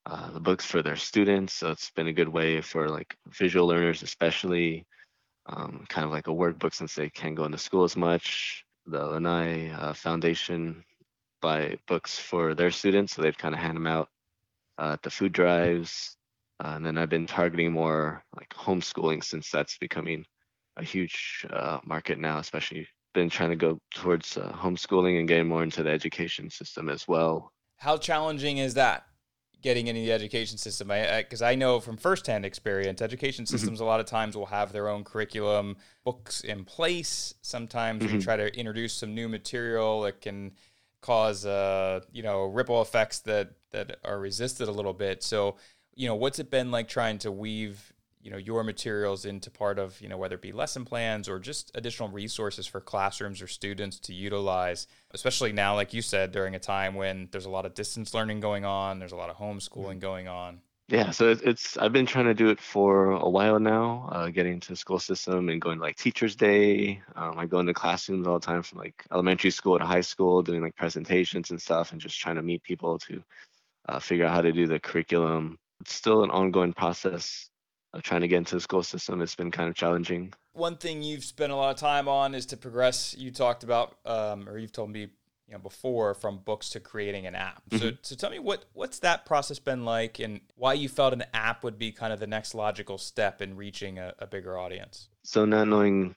uh, 0.05 0.31
the 0.31 0.39
books 0.39 0.63
for 0.63 0.83
their 0.83 0.95
students, 0.95 1.53
so 1.53 1.71
it's 1.71 1.89
been 1.91 2.07
a 2.07 2.13
good 2.13 2.29
way 2.29 2.61
for 2.61 2.87
like 2.87 3.17
visual 3.27 3.67
learners, 3.67 4.03
especially 4.03 4.85
um, 5.47 5.85
kind 5.89 6.05
of 6.05 6.11
like 6.11 6.27
a 6.27 6.31
workbook 6.31 6.75
since 6.75 6.93
they 6.93 7.09
can't 7.09 7.35
go 7.35 7.45
into 7.45 7.57
school 7.57 7.83
as 7.83 7.97
much. 7.97 8.63
The 8.85 9.03
Lanai 9.03 9.71
uh, 9.71 9.93
Foundation 9.93 10.83
buy 11.41 11.77
books 11.87 12.19
for 12.19 12.53
their 12.53 12.71
students, 12.71 13.15
so 13.15 13.21
they'd 13.21 13.37
kind 13.37 13.55
of 13.55 13.61
hand 13.61 13.75
them 13.75 13.87
out 13.87 14.09
uh, 14.77 14.93
at 14.93 15.01
the 15.01 15.09
food 15.09 15.31
drives. 15.33 16.17
Uh, 16.63 16.73
and 16.75 16.85
then 16.85 16.97
I've 16.97 17.09
been 17.09 17.27
targeting 17.27 17.71
more 17.71 18.23
like 18.35 18.49
homeschooling 18.49 19.23
since 19.23 19.49
that's 19.49 19.77
becoming 19.77 20.25
a 20.77 20.83
huge 20.83 21.45
uh, 21.49 21.79
market 21.85 22.19
now, 22.19 22.39
especially 22.39 22.87
been 23.13 23.29
trying 23.29 23.49
to 23.49 23.55
go 23.55 23.79
towards 23.93 24.37
uh, 24.37 24.51
homeschooling 24.55 25.19
and 25.19 25.27
getting 25.27 25.47
more 25.47 25.63
into 25.63 25.83
the 25.83 25.89
education 25.89 26.49
system 26.49 26.89
as 26.89 27.07
well. 27.07 27.51
How 27.77 27.97
challenging 27.97 28.57
is 28.57 28.73
that? 28.75 29.05
Getting 29.61 29.87
into 29.87 30.01
the 30.01 30.11
education 30.13 30.57
system, 30.57 30.87
because 30.87 31.41
I, 31.41 31.47
I, 31.47 31.51
I, 31.51 31.55
know 31.55 31.81
from 31.81 31.97
firsthand 31.97 32.45
experience, 32.45 33.01
education 33.01 33.43
mm-hmm. 33.43 33.51
systems 33.51 33.79
mm-hmm. 33.79 33.83
a 33.83 33.87
lot 33.87 33.99
of 33.99 34.05
times 34.05 34.37
will 34.37 34.45
have 34.45 34.71
their 34.71 34.87
own 34.87 35.03
curriculum 35.03 35.75
books 36.05 36.41
in 36.41 36.63
place. 36.63 37.33
Sometimes 37.41 38.03
mm-hmm. 38.03 38.17
we 38.17 38.21
try 38.21 38.37
to 38.37 38.57
introduce 38.57 38.93
some 38.93 39.13
new 39.13 39.27
material 39.27 40.01
that 40.01 40.21
can 40.21 40.53
cause, 41.01 41.45
uh, 41.45 41.99
you 42.13 42.23
know, 42.23 42.45
ripple 42.45 42.81
effects 42.81 43.19
that 43.21 43.51
that 43.71 43.97
are 44.05 44.19
resisted 44.19 44.69
a 44.69 44.71
little 44.71 44.93
bit. 44.93 45.23
So, 45.23 45.57
you 45.99 46.07
know, 46.07 46.15
what's 46.15 46.39
it 46.39 46.49
been 46.49 46.71
like 46.71 46.87
trying 46.87 47.17
to 47.19 47.31
weave 47.31 47.91
you 48.21 48.31
know 48.31 48.37
your 48.37 48.63
materials 48.63 49.25
into 49.25 49.49
part 49.49 49.79
of 49.79 49.99
you 50.01 50.09
know 50.09 50.17
whether 50.17 50.35
it 50.35 50.41
be 50.41 50.51
lesson 50.51 50.83
plans 50.83 51.29
or 51.29 51.39
just 51.39 51.71
additional 51.75 52.09
resources 52.09 52.67
for 52.67 52.81
classrooms 52.81 53.41
or 53.41 53.47
students 53.47 53.97
to 53.97 54.13
utilize 54.13 54.87
especially 55.11 55.53
now 55.53 55.73
like 55.73 55.93
you 55.93 56.01
said 56.01 56.33
during 56.33 56.53
a 56.53 56.59
time 56.59 56.95
when 56.95 57.29
there's 57.31 57.45
a 57.45 57.49
lot 57.49 57.65
of 57.65 57.73
distance 57.73 58.13
learning 58.13 58.41
going 58.41 58.65
on 58.65 58.99
there's 58.99 59.13
a 59.13 59.15
lot 59.15 59.29
of 59.29 59.37
homeschooling 59.37 59.91
mm-hmm. 59.91 59.99
going 59.99 60.27
on? 60.27 60.59
Yeah 60.89 61.11
so 61.11 61.29
it's 61.29 61.77
i've 61.77 61.93
been 61.93 62.05
trying 62.05 62.25
to 62.25 62.33
do 62.33 62.49
it 62.49 62.59
for 62.59 63.11
a 63.11 63.29
while 63.29 63.57
now 63.57 64.09
uh, 64.11 64.27
getting 64.29 64.53
into 64.53 64.69
the 64.69 64.75
school 64.75 64.99
system 64.99 65.47
and 65.47 65.61
going 65.61 65.77
to 65.77 65.83
like 65.83 65.95
teachers 65.95 66.35
day. 66.35 67.01
Um, 67.15 67.37
i 67.37 67.45
go 67.45 67.59
into 67.59 67.73
classrooms 67.73 68.27
all 68.27 68.37
the 68.37 68.45
time 68.45 68.63
from 68.63 68.79
like 68.79 69.05
elementary 69.13 69.51
school 69.51 69.79
to 69.79 69.85
high 69.85 70.01
school 70.01 70.41
doing 70.41 70.61
like 70.61 70.75
presentations 70.75 71.51
and 71.51 71.61
stuff 71.61 71.93
and 71.93 72.01
just 72.01 72.19
trying 72.19 72.35
to 72.35 72.41
meet 72.41 72.63
people 72.63 72.99
to 72.99 73.23
uh, 73.87 73.99
figure 73.99 74.25
out 74.25 74.33
how 74.33 74.41
to 74.41 74.51
do 74.51 74.67
the 74.67 74.79
curriculum 74.79 75.57
it's 75.81 75.93
still 75.93 76.23
an 76.23 76.31
ongoing 76.31 76.73
process 76.73 77.49
of 77.93 78.03
trying 78.03 78.21
to 78.21 78.27
get 78.27 78.37
into 78.37 78.55
the 78.55 78.61
school 78.61 78.83
system 78.83 79.21
It's 79.21 79.35
been 79.35 79.51
kind 79.51 79.69
of 79.69 79.75
challenging. 79.75 80.33
One 80.53 80.77
thing 80.77 81.01
you've 81.01 81.23
spent 81.23 81.51
a 81.51 81.55
lot 81.55 81.71
of 81.71 81.77
time 81.77 82.07
on 82.07 82.35
is 82.35 82.45
to 82.47 82.57
progress. 82.57 83.15
You 83.17 83.31
talked 83.31 83.63
about, 83.63 83.97
um, 84.05 84.47
or 84.47 84.57
you've 84.57 84.71
told 84.71 84.91
me, 84.91 85.01
you 85.01 85.53
know, 85.53 85.59
before 85.59 86.13
from 86.13 86.39
books 86.39 86.69
to 86.71 86.79
creating 86.79 87.25
an 87.25 87.33
app. 87.33 87.63
Mm-hmm. 87.69 87.89
So, 87.89 87.91
so 88.03 88.15
tell 88.15 88.29
me 88.29 88.37
what 88.37 88.65
what's 88.73 88.99
that 88.99 89.25
process 89.25 89.57
been 89.57 89.85
like, 89.85 90.19
and 90.19 90.41
why 90.55 90.73
you 90.73 90.87
felt 90.87 91.13
an 91.13 91.23
app 91.33 91.63
would 91.63 91.79
be 91.79 91.91
kind 91.91 92.13
of 92.13 92.19
the 92.19 92.27
next 92.27 92.53
logical 92.53 92.99
step 92.99 93.41
in 93.41 93.55
reaching 93.55 93.97
a, 93.97 94.13
a 94.19 94.27
bigger 94.27 94.59
audience. 94.59 95.07
So 95.23 95.45
not 95.45 95.67
knowing 95.67 96.15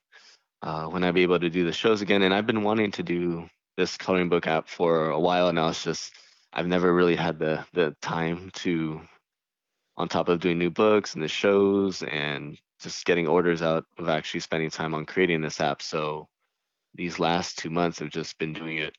uh, 0.60 0.86
when 0.86 1.02
I'd 1.04 1.14
be 1.14 1.22
able 1.22 1.40
to 1.40 1.48
do 1.48 1.64
the 1.64 1.72
shows 1.72 2.02
again, 2.02 2.22
and 2.22 2.34
I've 2.34 2.46
been 2.46 2.62
wanting 2.62 2.90
to 2.92 3.02
do 3.02 3.48
this 3.78 3.96
coloring 3.96 4.28
book 4.28 4.46
app 4.46 4.68
for 4.68 5.08
a 5.10 5.18
while 5.18 5.50
now. 5.52 5.68
It's 5.68 5.82
just 5.82 6.12
I've 6.52 6.66
never 6.66 6.92
really 6.92 7.16
had 7.16 7.38
the 7.38 7.64
the 7.72 7.96
time 8.02 8.50
to 8.56 9.00
on 9.96 10.08
top 10.08 10.28
of 10.28 10.40
doing 10.40 10.58
new 10.58 10.70
books 10.70 11.14
and 11.14 11.22
the 11.22 11.28
shows 11.28 12.02
and 12.02 12.58
just 12.80 13.04
getting 13.04 13.28
orders 13.28 13.62
out 13.62 13.84
of 13.98 14.08
actually 14.08 14.40
spending 14.40 14.70
time 14.70 14.94
on 14.94 15.06
creating 15.06 15.40
this 15.40 15.60
app. 15.60 15.82
So 15.82 16.28
these 16.94 17.18
last 17.18 17.58
two 17.58 17.70
months 17.70 17.98
have 18.00 18.10
just 18.10 18.38
been 18.38 18.52
doing 18.52 18.78
it 18.78 18.94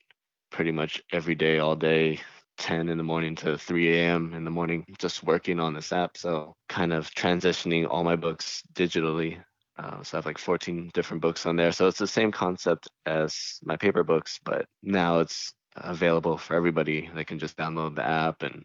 pretty 0.52 0.72
much 0.72 1.02
every 1.12 1.36
day, 1.36 1.60
all 1.60 1.76
day, 1.76 2.20
10 2.58 2.90
in 2.90 2.98
the 2.98 3.04
morning 3.04 3.36
to 3.36 3.58
3 3.58 4.00
a.m. 4.00 4.34
in 4.34 4.46
the 4.46 4.52
morning, 4.52 4.86
just 5.00 5.24
working 5.24 5.60
on 5.60 5.74
this 5.74 5.92
app. 5.92 6.18
So 6.18 6.56
kind 6.70 6.94
of 6.94 7.10
transitioning 7.12 7.88
all 7.90 8.04
my 8.04 8.16
books 8.16 8.64
digitally. 8.74 9.40
Uh, 9.78 10.04
so 10.04 10.18
I 10.18 10.20
have 10.20 10.26
like 10.28 10.38
14 10.38 10.92
different 10.94 11.22
books 11.22 11.46
on 11.46 11.56
there. 11.56 11.72
So 11.72 11.88
it's 11.88 11.98
the 11.98 12.08
same 12.08 12.32
concept 12.32 12.88
as 13.06 13.60
my 13.64 13.76
paper 13.76 14.04
books, 14.04 14.40
but 14.44 14.68
now 14.84 15.20
it's 15.20 15.54
available 15.76 16.38
for 16.38 16.56
everybody. 16.56 17.10
They 17.14 17.24
can 17.24 17.40
just 17.40 17.58
download 17.58 17.96
the 17.96 18.06
app 18.06 18.44
and 18.44 18.64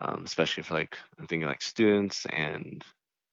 um, 0.00 0.22
especially 0.24 0.62
for 0.62 0.74
like 0.74 0.96
I'm 1.18 1.26
thinking 1.26 1.48
like 1.48 1.62
students 1.62 2.26
and 2.26 2.84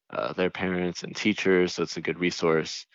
uh, 0.09 0.33
their 0.33 0.49
parents 0.49 1.03
and 1.03 1.15
teachers. 1.15 1.73
So 1.73 1.83
it's 1.83 1.97
a 1.97 2.01
good 2.01 2.19
resource 2.19 2.85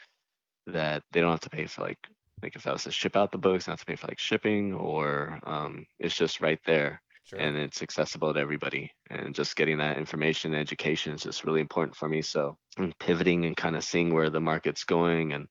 that 0.66 1.02
they 1.12 1.20
don't 1.20 1.30
have 1.30 1.40
to 1.40 1.50
pay 1.50 1.66
for 1.66 1.82
like 1.82 1.98
like 2.42 2.56
if 2.56 2.66
I 2.66 2.72
was 2.72 2.84
to 2.84 2.90
ship 2.90 3.16
out 3.16 3.32
the 3.32 3.38
books, 3.38 3.68
not 3.68 3.78
to 3.78 3.84
pay 3.84 3.96
for 3.96 4.06
like 4.06 4.18
shipping 4.18 4.72
or 4.72 5.38
um, 5.44 5.86
it's 5.98 6.16
just 6.16 6.40
right 6.40 6.60
there 6.64 7.02
sure. 7.24 7.38
and 7.38 7.56
it's 7.56 7.82
accessible 7.82 8.32
to 8.32 8.40
everybody. 8.40 8.90
And 9.10 9.34
just 9.34 9.56
getting 9.56 9.78
that 9.78 9.98
information 9.98 10.52
and 10.52 10.60
education 10.60 11.14
is 11.14 11.22
just 11.22 11.44
really 11.44 11.60
important 11.60 11.96
for 11.96 12.08
me. 12.08 12.22
So 12.22 12.56
I'm 12.78 12.92
pivoting 12.98 13.44
and 13.44 13.56
kind 13.56 13.76
of 13.76 13.84
seeing 13.84 14.14
where 14.14 14.30
the 14.30 14.40
market's 14.40 14.84
going 14.84 15.32
and 15.32 15.46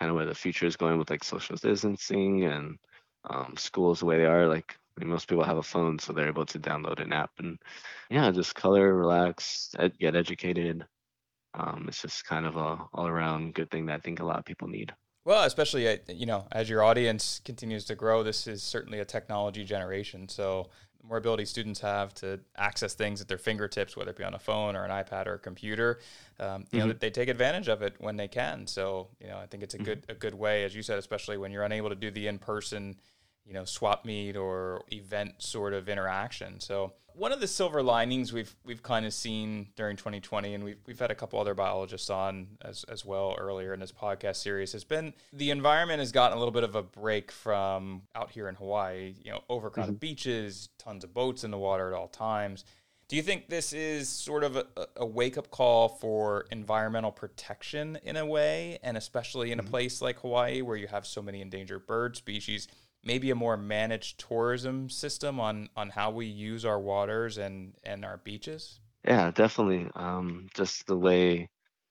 kind 0.00 0.10
of 0.10 0.16
where 0.16 0.26
the 0.26 0.34
future 0.34 0.66
is 0.66 0.76
going 0.76 0.98
with 0.98 1.10
like 1.10 1.24
social 1.24 1.56
distancing 1.56 2.44
and 2.44 2.78
um, 3.30 3.54
schools 3.56 4.00
the 4.00 4.06
way 4.06 4.18
they 4.18 4.26
are. 4.26 4.48
Like 4.48 4.76
mean, 5.00 5.10
most 5.10 5.28
people 5.28 5.44
have 5.44 5.56
a 5.56 5.62
phone, 5.62 5.98
so 5.98 6.12
they're 6.12 6.28
able 6.28 6.46
to 6.46 6.58
download 6.58 7.00
an 7.00 7.12
app 7.12 7.30
and 7.38 7.58
yeah, 8.10 8.30
just 8.30 8.54
color, 8.54 8.94
relax, 8.94 9.70
ed- 9.78 9.98
get 9.98 10.14
educated. 10.14 10.84
Um, 11.54 11.86
it's 11.88 12.02
just 12.02 12.24
kind 12.24 12.46
of 12.46 12.56
a 12.56 12.84
all 12.92 13.06
around 13.06 13.54
good 13.54 13.70
thing 13.70 13.86
that 13.86 13.96
I 13.96 13.98
think 14.00 14.20
a 14.20 14.24
lot 14.24 14.38
of 14.38 14.44
people 14.44 14.68
need. 14.68 14.92
Well, 15.24 15.44
especially 15.44 15.88
uh, 15.88 15.96
you 16.08 16.26
know, 16.26 16.46
as 16.52 16.68
your 16.68 16.82
audience 16.82 17.40
continues 17.44 17.84
to 17.86 17.94
grow, 17.94 18.22
this 18.22 18.46
is 18.46 18.62
certainly 18.62 19.00
a 19.00 19.04
technology 19.04 19.64
generation. 19.64 20.28
So 20.28 20.68
the 21.00 21.06
more 21.08 21.16
ability 21.16 21.46
students 21.46 21.80
have 21.80 22.12
to 22.14 22.40
access 22.56 22.94
things 22.94 23.20
at 23.20 23.28
their 23.28 23.38
fingertips, 23.38 23.96
whether 23.96 24.10
it 24.10 24.16
be 24.16 24.24
on 24.24 24.34
a 24.34 24.38
phone 24.38 24.76
or 24.76 24.84
an 24.84 24.90
iPad 24.90 25.26
or 25.26 25.34
a 25.34 25.38
computer, 25.38 26.00
um, 26.40 26.66
you 26.70 26.78
mm-hmm. 26.78 26.88
know, 26.88 26.94
they 26.94 27.10
take 27.10 27.28
advantage 27.28 27.68
of 27.68 27.82
it 27.82 27.94
when 27.98 28.16
they 28.16 28.28
can. 28.28 28.66
So 28.66 29.08
you 29.20 29.28
know, 29.28 29.38
I 29.38 29.46
think 29.46 29.62
it's 29.62 29.74
a 29.74 29.78
mm-hmm. 29.78 29.84
good 29.84 30.06
a 30.10 30.14
good 30.14 30.34
way, 30.34 30.64
as 30.64 30.74
you 30.74 30.82
said, 30.82 30.98
especially 30.98 31.38
when 31.38 31.50
you're 31.50 31.64
unable 31.64 31.88
to 31.88 31.96
do 31.96 32.10
the 32.10 32.26
in 32.26 32.38
person 32.38 32.96
you 33.46 33.52
know 33.52 33.64
swap 33.64 34.04
meet 34.04 34.36
or 34.36 34.82
event 34.92 35.42
sort 35.42 35.72
of 35.72 35.88
interaction. 35.88 36.60
So 36.60 36.92
one 37.14 37.32
of 37.32 37.40
the 37.40 37.46
silver 37.46 37.82
linings 37.82 38.32
we've 38.32 38.54
we've 38.64 38.82
kind 38.82 39.06
of 39.06 39.12
seen 39.12 39.68
during 39.76 39.96
2020, 39.96 40.54
and 40.54 40.64
we've 40.64 40.78
we've 40.86 40.98
had 40.98 41.10
a 41.10 41.14
couple 41.14 41.40
other 41.40 41.54
biologists 41.54 42.10
on 42.10 42.48
as 42.62 42.84
as 42.84 43.04
well 43.04 43.36
earlier 43.38 43.72
in 43.72 43.80
this 43.80 43.92
podcast 43.92 44.36
series, 44.36 44.72
has 44.72 44.84
been 44.84 45.14
the 45.32 45.50
environment 45.50 46.00
has 46.00 46.12
gotten 46.12 46.36
a 46.36 46.40
little 46.40 46.52
bit 46.52 46.64
of 46.64 46.74
a 46.74 46.82
break 46.82 47.30
from 47.30 48.02
out 48.14 48.30
here 48.30 48.48
in 48.48 48.54
Hawaii. 48.56 49.14
You 49.22 49.32
know, 49.32 49.40
overcrowded 49.48 49.94
mm-hmm. 49.94 49.98
beaches, 49.98 50.68
tons 50.78 51.04
of 51.04 51.14
boats 51.14 51.44
in 51.44 51.50
the 51.50 51.58
water 51.58 51.88
at 51.88 51.94
all 51.94 52.08
times. 52.08 52.64
Do 53.06 53.16
you 53.16 53.22
think 53.22 53.48
this 53.48 53.74
is 53.74 54.08
sort 54.08 54.44
of 54.44 54.56
a, 54.56 54.66
a 54.96 55.04
wake 55.04 55.36
up 55.36 55.50
call 55.50 55.88
for 55.88 56.46
environmental 56.50 57.12
protection 57.12 57.98
in 58.02 58.16
a 58.16 58.24
way, 58.24 58.78
and 58.82 58.96
especially 58.96 59.52
in 59.52 59.58
mm-hmm. 59.58 59.68
a 59.68 59.70
place 59.70 60.00
like 60.00 60.20
Hawaii 60.20 60.62
where 60.62 60.76
you 60.76 60.86
have 60.86 61.06
so 61.06 61.20
many 61.20 61.42
endangered 61.42 61.86
bird 61.86 62.16
species? 62.16 62.66
Maybe 63.04 63.30
a 63.30 63.34
more 63.34 63.56
managed 63.56 64.18
tourism 64.18 64.88
system 64.90 65.40
on 65.40 65.68
on 65.76 65.90
how 65.90 66.10
we 66.10 66.26
use 66.26 66.64
our 66.64 66.80
waters 66.80 67.38
and 67.38 67.74
and 67.84 68.04
our 68.04 68.16
beaches? 68.18 68.80
Yeah, 69.04 69.30
definitely. 69.30 69.90
Um, 69.94 70.48
just 70.54 70.86
the 70.86 70.96
way 70.96 71.42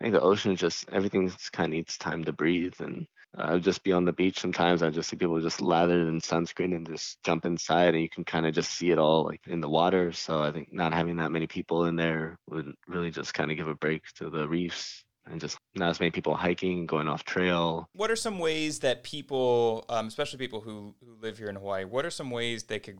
I 0.01 0.03
think 0.03 0.13
the 0.13 0.21
ocean 0.21 0.55
just 0.55 0.89
everything 0.89 1.29
kind 1.51 1.67
of 1.67 1.71
needs 1.77 1.97
time 1.97 2.23
to 2.25 2.33
breathe, 2.33 2.73
and 2.79 3.07
I 3.35 3.53
would 3.53 3.63
just 3.63 3.83
be 3.83 3.91
on 3.91 4.05
the 4.05 4.13
beach 4.13 4.39
sometimes. 4.39 4.81
I 4.83 4.89
just 4.89 5.09
see 5.09 5.15
people 5.17 5.39
just 5.41 5.61
lathered 5.61 6.07
in 6.07 6.19
sunscreen 6.21 6.75
and 6.75 6.87
just 6.87 7.21
jump 7.23 7.45
inside, 7.45 7.93
and 7.93 8.01
you 8.01 8.09
can 8.09 8.25
kind 8.25 8.45
of 8.45 8.53
just 8.55 8.71
see 8.71 8.91
it 8.91 8.97
all 8.97 9.25
like 9.25 9.41
in 9.47 9.61
the 9.61 9.69
water. 9.69 10.11
So 10.11 10.41
I 10.41 10.51
think 10.51 10.73
not 10.73 10.93
having 10.93 11.17
that 11.17 11.31
many 11.31 11.47
people 11.47 11.85
in 11.85 11.95
there 11.95 12.37
would 12.47 12.73
really 12.87 13.11
just 13.11 13.33
kind 13.33 13.51
of 13.51 13.57
give 13.57 13.67
a 13.67 13.75
break 13.75 14.03
to 14.15 14.29
the 14.29 14.47
reefs 14.47 15.03
and 15.29 15.39
just 15.39 15.57
not 15.75 15.89
as 15.89 15.99
many 15.99 16.11
people 16.11 16.35
hiking, 16.35 16.85
going 16.85 17.07
off 17.07 17.23
trail. 17.23 17.87
What 17.93 18.11
are 18.11 18.15
some 18.15 18.39
ways 18.39 18.79
that 18.79 19.03
people, 19.03 19.85
um, 19.89 20.07
especially 20.07 20.39
people 20.39 20.61
who, 20.61 20.95
who 21.05 21.15
live 21.21 21.37
here 21.37 21.47
in 21.47 21.55
Hawaii, 21.55 21.85
what 21.85 22.05
are 22.05 22.11
some 22.11 22.29
ways 22.29 22.63
they 22.63 22.79
could 22.79 22.99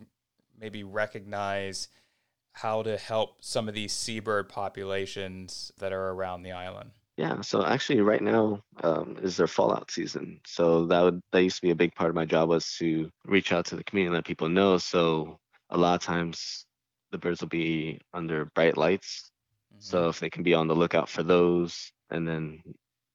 maybe 0.60 0.84
recognize 0.84 1.89
how 2.53 2.84
to 2.84 2.98
help 2.98 3.44
some 3.44 3.68
of 3.68 3.74
these 3.74 3.92
seabird 3.92 4.48
populations 4.48 5.72
that 5.80 5.92
are 5.92 6.10
around 6.10 6.44
the 6.44 6.51
island? 6.51 6.92
Yeah, 7.18 7.42
so 7.42 7.63
actually, 7.63 8.01
right 8.01 8.22
now 8.22 8.63
um, 8.84 9.18
is 9.22 9.38
their 9.38 9.48
fallout 9.48 9.92
season. 9.92 10.39
So 10.48 10.88
that 10.88 11.01
would 11.01 11.22
that 11.32 11.44
used 11.44 11.58
to 11.58 11.62
be 11.62 11.70
a 11.70 11.75
big 11.75 11.94
part 11.94 12.10
of 12.10 12.15
my 12.15 12.25
job 12.25 12.50
was 12.50 12.75
to 12.80 13.10
reach 13.25 13.51
out 13.51 13.65
to 13.65 13.75
the 13.75 13.84
community 13.84 14.08
and 14.08 14.15
let 14.15 14.25
people 14.25 14.50
know. 14.50 14.80
So 14.80 15.38
a 15.70 15.77
lot 15.77 15.94
of 15.94 16.01
times 16.01 16.65
the 17.12 17.20
birds 17.20 17.42
will 17.42 17.50
be 17.50 18.00
under 18.15 18.46
bright 18.56 18.77
lights. 18.77 19.32
Mm-hmm. 19.72 19.82
So 19.82 20.10
if 20.10 20.20
they 20.20 20.30
can 20.32 20.42
be 20.42 20.56
on 20.56 20.68
the 20.68 20.75
lookout 20.75 21.08
for 21.08 21.22
those, 21.22 21.93
and 22.10 22.28
then 22.28 22.62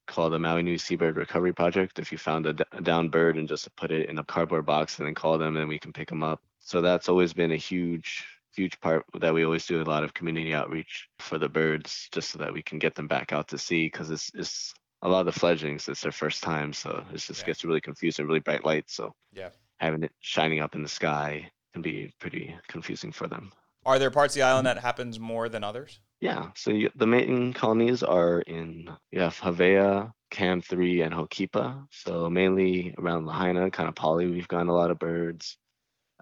call 0.07 0.31
the 0.31 0.39
Maui 0.39 0.63
Nui 0.63 0.79
Seabird 0.79 1.17
Recovery 1.17 1.53
Project. 1.53 1.99
If 1.99 2.11
you 2.11 2.19
found 2.19 2.47
a, 2.47 2.53
d- 2.55 2.65
a 2.73 2.81
down 2.81 3.09
bird 3.09 3.37
and 3.37 3.49
just 3.49 3.75
put 3.77 3.91
it 3.91 4.09
in 4.09 4.19
a 4.19 4.25
cardboard 4.25 4.67
box 4.67 4.99
and 4.99 5.07
then 5.07 5.15
call 5.15 5.39
them, 5.39 5.57
and 5.57 5.69
we 5.69 5.79
can 5.79 5.93
pick 5.93 6.09
them 6.09 6.23
up. 6.23 6.41
So 6.61 6.81
that's 6.81 7.09
always 7.09 7.33
been 7.33 7.53
a 7.53 7.57
huge 7.57 8.27
huge 8.59 8.81
part 8.81 9.05
that 9.21 9.33
we 9.33 9.45
always 9.45 9.67
do 9.67 9.81
a 9.81 9.85
lot 9.85 10.03
of 10.03 10.15
community 10.15 10.53
outreach 10.53 11.09
for 11.21 11.39
the 11.39 11.49
birds 11.49 12.09
just 12.11 12.31
so 12.31 12.39
that 12.39 12.53
we 12.53 12.61
can 12.61 12.79
get 12.79 12.95
them 12.95 13.07
back 13.07 13.33
out 13.33 13.47
to 13.47 13.57
sea 13.57 13.87
because 13.87 14.11
it's, 14.11 14.33
it's 14.35 14.75
a 15.03 15.09
lot 15.09 15.21
of 15.21 15.27
the 15.27 15.41
fledglings 15.41 15.89
it's 15.89 16.01
their 16.01 16.11
first 16.11 16.43
time 16.43 16.73
so 16.73 17.05
it 17.13 17.19
just 17.19 17.41
yeah. 17.41 17.47
gets 17.47 17.65
really 17.65 17.81
confusing 17.81 18.27
really 18.27 18.41
bright 18.41 18.65
lights 18.65 18.95
so 18.95 19.15
yeah 19.33 19.51
having 19.77 20.03
it 20.03 20.11
shining 20.21 20.61
up 20.61 20.75
in 20.75 20.83
the 20.83 20.89
sky 20.89 21.49
can 21.73 21.83
be 21.83 22.13
pretty 22.19 22.53
confusing 22.67 23.13
for 23.13 23.29
them 23.29 23.53
are 23.87 23.99
there 23.99 24.11
parts 24.11 24.35
of 24.35 24.41
the 24.41 24.43
island 24.43 24.67
that 24.67 24.79
happens 24.79 25.21
more 25.21 25.49
than 25.49 25.63
others 25.63 26.01
yeah 26.21 26.49
so 26.57 26.71
you, 26.71 26.91
the 26.97 27.07
main 27.07 27.53
colonies 27.53 28.03
are 28.03 28.41
in 28.41 28.89
you 29.11 29.21
have 29.21 29.39
Havea, 29.39 30.11
Cam 30.31 30.61
3 30.61 31.03
and 31.03 31.15
Hookipa 31.15 31.85
so 31.91 32.29
mainly 32.29 32.95
around 32.99 33.27
Lahaina 33.27 33.71
kind 33.71 33.89
of 33.89 33.95
Pali 33.95 34.27
we've 34.27 34.49
gotten 34.49 34.69
a 34.69 34.75
lot 34.75 34.91
of 34.91 34.99
birds 34.99 35.57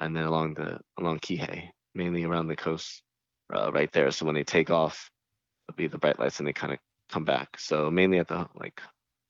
and 0.00 0.14
then 0.14 0.24
along 0.24 0.54
the 0.54 0.78
along 0.98 1.20
Kihei 1.20 1.70
mainly 1.94 2.24
around 2.24 2.46
the 2.46 2.56
coast 2.56 3.02
uh, 3.54 3.72
right 3.72 3.90
there. 3.92 4.10
So 4.10 4.26
when 4.26 4.34
they 4.34 4.44
take 4.44 4.70
off, 4.70 5.10
it'll 5.68 5.76
be 5.76 5.88
the 5.88 5.98
bright 5.98 6.18
lights 6.18 6.38
and 6.38 6.46
they 6.46 6.52
kind 6.52 6.72
of 6.72 6.78
come 7.10 7.24
back. 7.24 7.58
So 7.58 7.90
mainly 7.90 8.18
at 8.18 8.28
the 8.28 8.46
like 8.54 8.80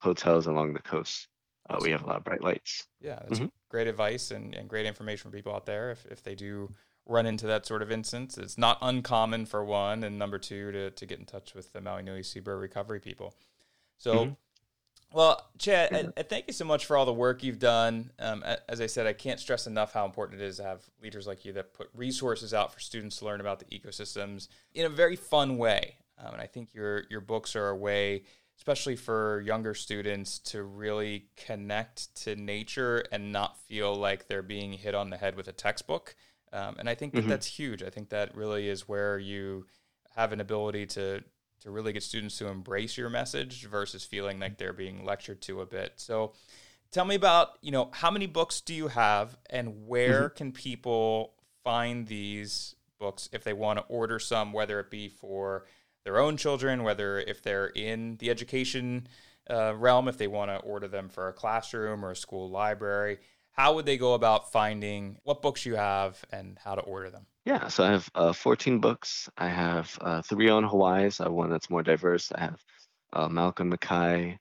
hotels 0.01 0.47
along 0.47 0.75
the 0.75 0.83
coast, 0.83 1.29
uh, 1.71 1.79
we 1.81 1.91
have 1.91 2.03
a 2.03 2.07
lot 2.07 2.17
of 2.17 2.25
bright 2.25 2.43
lights. 2.43 2.87
Yeah, 3.01 3.21
that's 3.23 3.41
mm-hmm. 3.41 3.47
great 3.71 3.87
advice 3.87 4.31
and, 4.31 4.55
and 4.55 4.69
great 4.69 4.87
information 4.87 5.31
for 5.31 5.37
people 5.37 5.55
out 5.55 5.67
there 5.67 5.91
if, 5.91 6.05
if 6.07 6.23
they 6.23 6.35
do 6.35 6.71
run 7.07 7.27
into 7.27 7.47
that 7.47 7.67
sort 7.67 7.83
of 7.83 7.91
instance. 7.91 8.37
It's 8.37 8.59
not 8.59 8.79
uncommon 8.83 9.47
for 9.47 9.65
one, 9.65 10.05
and 10.05 10.19
number 10.19 10.39
two, 10.39 10.73
to, 10.73 10.91
to 10.91 11.07
get 11.07 11.19
in 11.19 11.25
touch 11.25 11.55
with 11.55 11.73
the 11.73 11.81
Maui 11.81 12.03
Nui 12.03 12.23
Seabird 12.23 12.61
recovery 12.61 13.01
people. 13.01 13.35
So 13.97 14.15
mm-hmm. 14.15 14.33
Well, 15.13 15.49
Chad, 15.59 15.95
I, 15.95 16.21
I 16.21 16.23
thank 16.25 16.47
you 16.47 16.53
so 16.53 16.65
much 16.65 16.85
for 16.85 16.97
all 16.97 17.07
the 17.07 17.13
work 17.13 17.43
you've 17.43 17.59
done. 17.59 18.11
Um, 18.19 18.45
as 18.69 18.81
I 18.81 18.87
said, 18.87 19.07
I 19.07 19.13
can't 19.13 19.41
stress 19.41 19.67
enough 19.67 19.93
how 19.93 20.05
important 20.05 20.41
it 20.41 20.45
is 20.45 20.57
to 20.57 20.65
have 20.65 20.83
leaders 21.03 21.27
like 21.27 21.45
you 21.45 21.53
that 21.55 21.73
put 21.73 21.89
resources 21.95 22.53
out 22.53 22.73
for 22.75 22.81
students 22.81 23.17
to 23.19 23.25
learn 23.25 23.41
about 23.41 23.61
the 23.61 23.67
ecosystems 23.67 24.49
in 24.75 24.85
a 24.85 24.89
very 24.89 25.17
fun 25.17 25.59
way. 25.59 25.97
Um, 26.19 26.35
and 26.35 26.43
I 26.43 26.47
think 26.47 26.75
your 26.75 27.05
your 27.09 27.21
books 27.21 27.55
are 27.57 27.69
a 27.69 27.77
way, 27.77 28.25
especially 28.57 28.97
for 28.97 29.41
younger 29.41 29.75
students, 29.75 30.39
to 30.41 30.63
really 30.65 31.27
connect 31.37 32.15
to 32.25 32.37
nature 32.37 33.05
and 33.13 33.33
not 33.33 33.59
feel 33.61 33.95
like 33.95 34.27
they're 34.27 34.43
being 34.43 34.73
hit 34.73 34.95
on 34.95 35.11
the 35.11 35.17
head 35.17 35.37
with 35.37 35.49
a 35.49 35.53
textbook. 35.53 36.17
Um, 36.57 36.77
and 36.79 36.89
I 36.89 36.95
think 36.95 37.13
that 37.13 37.21
mm-hmm. 37.21 37.29
that's 37.29 37.47
huge. 37.47 37.83
I 37.83 37.91
think 37.91 38.09
that 38.09 38.35
really 38.35 38.69
is 38.69 38.89
where 38.89 39.19
you 39.19 39.67
have 40.17 40.33
an 40.33 40.41
ability 40.41 40.87
to 40.87 41.23
to 41.61 41.71
really 41.71 41.93
get 41.93 42.03
students 42.03 42.39
to 42.39 42.49
embrace 42.49 42.97
your 42.97 43.09
message 43.09 43.67
versus 43.67 44.05
feeling 44.05 44.39
like 44.39 44.57
they're 44.57 44.73
being 44.73 45.05
lectured 45.05 45.41
to 45.43 45.61
a 45.63 45.67
bit. 45.67 45.95
So 45.97 46.33
tell 46.91 47.05
me 47.05 47.15
about, 47.15 47.59
you 47.61 47.73
know, 47.73 47.91
how 47.93 48.11
many 48.11 48.27
books 48.27 48.61
do 48.61 48.75
you 48.75 48.89
have 48.89 49.37
and 49.49 49.87
where 49.87 50.29
mm-hmm. 50.29 50.37
can 50.37 50.53
people 50.53 51.33
find 51.65 52.07
these 52.07 52.75
books 52.99 53.29
if 53.33 53.43
they 53.43 53.53
want 53.53 53.79
to 53.79 53.85
order 53.87 54.19
some, 54.19 54.53
whether 54.53 54.79
it 54.81 54.91
be 54.91 55.09
for 55.09 55.67
their 56.05 56.19
own 56.19 56.37
children, 56.37 56.83
whether 56.83 57.19
if 57.19 57.43
they're 57.43 57.69
in 57.69 58.17
the 58.19 58.31
education 58.31 59.09
uh, 59.51 59.75
realm, 59.75 60.09
if 60.09 60.19
they 60.19 60.29
want 60.29 60.51
to 60.51 60.59
order 60.59 60.89
them 60.89 61.09
for 61.09 61.29
a 61.29 61.33
classroom 61.33 62.05
or 62.05 62.13
a 62.13 62.17
school 62.17 62.49
library. 62.49 63.19
How 63.57 63.75
would 63.75 63.87
they 63.87 63.97
go 63.97 64.13
about 64.13 64.53
finding 64.53 65.17
what 65.23 65.41
books 65.41 65.65
you 65.65 65.77
have 65.77 66.23
and 66.31 66.59
how 66.63 66.75
to 66.75 66.83
order 66.83 67.11
them? 67.11 67.27
Yeah, 67.47 67.69
so 67.69 67.85
I 67.85 67.91
have 67.93 68.11
uh, 68.15 68.33
14 68.33 68.81
books. 68.81 69.31
I 69.39 69.49
have 69.49 69.97
uh, 70.01 70.21
three 70.21 70.51
on 70.51 70.65
Hawaii, 70.65 71.09
so 71.11 71.25
I 71.25 71.27
have 71.27 71.33
one 71.33 71.49
that's 71.49 71.71
more 71.71 71.83
diverse. 71.83 72.31
I 72.35 72.41
have 72.41 72.61
uh, 73.15 73.29
Malcolm 73.29 73.71
Mackay. 73.71 74.39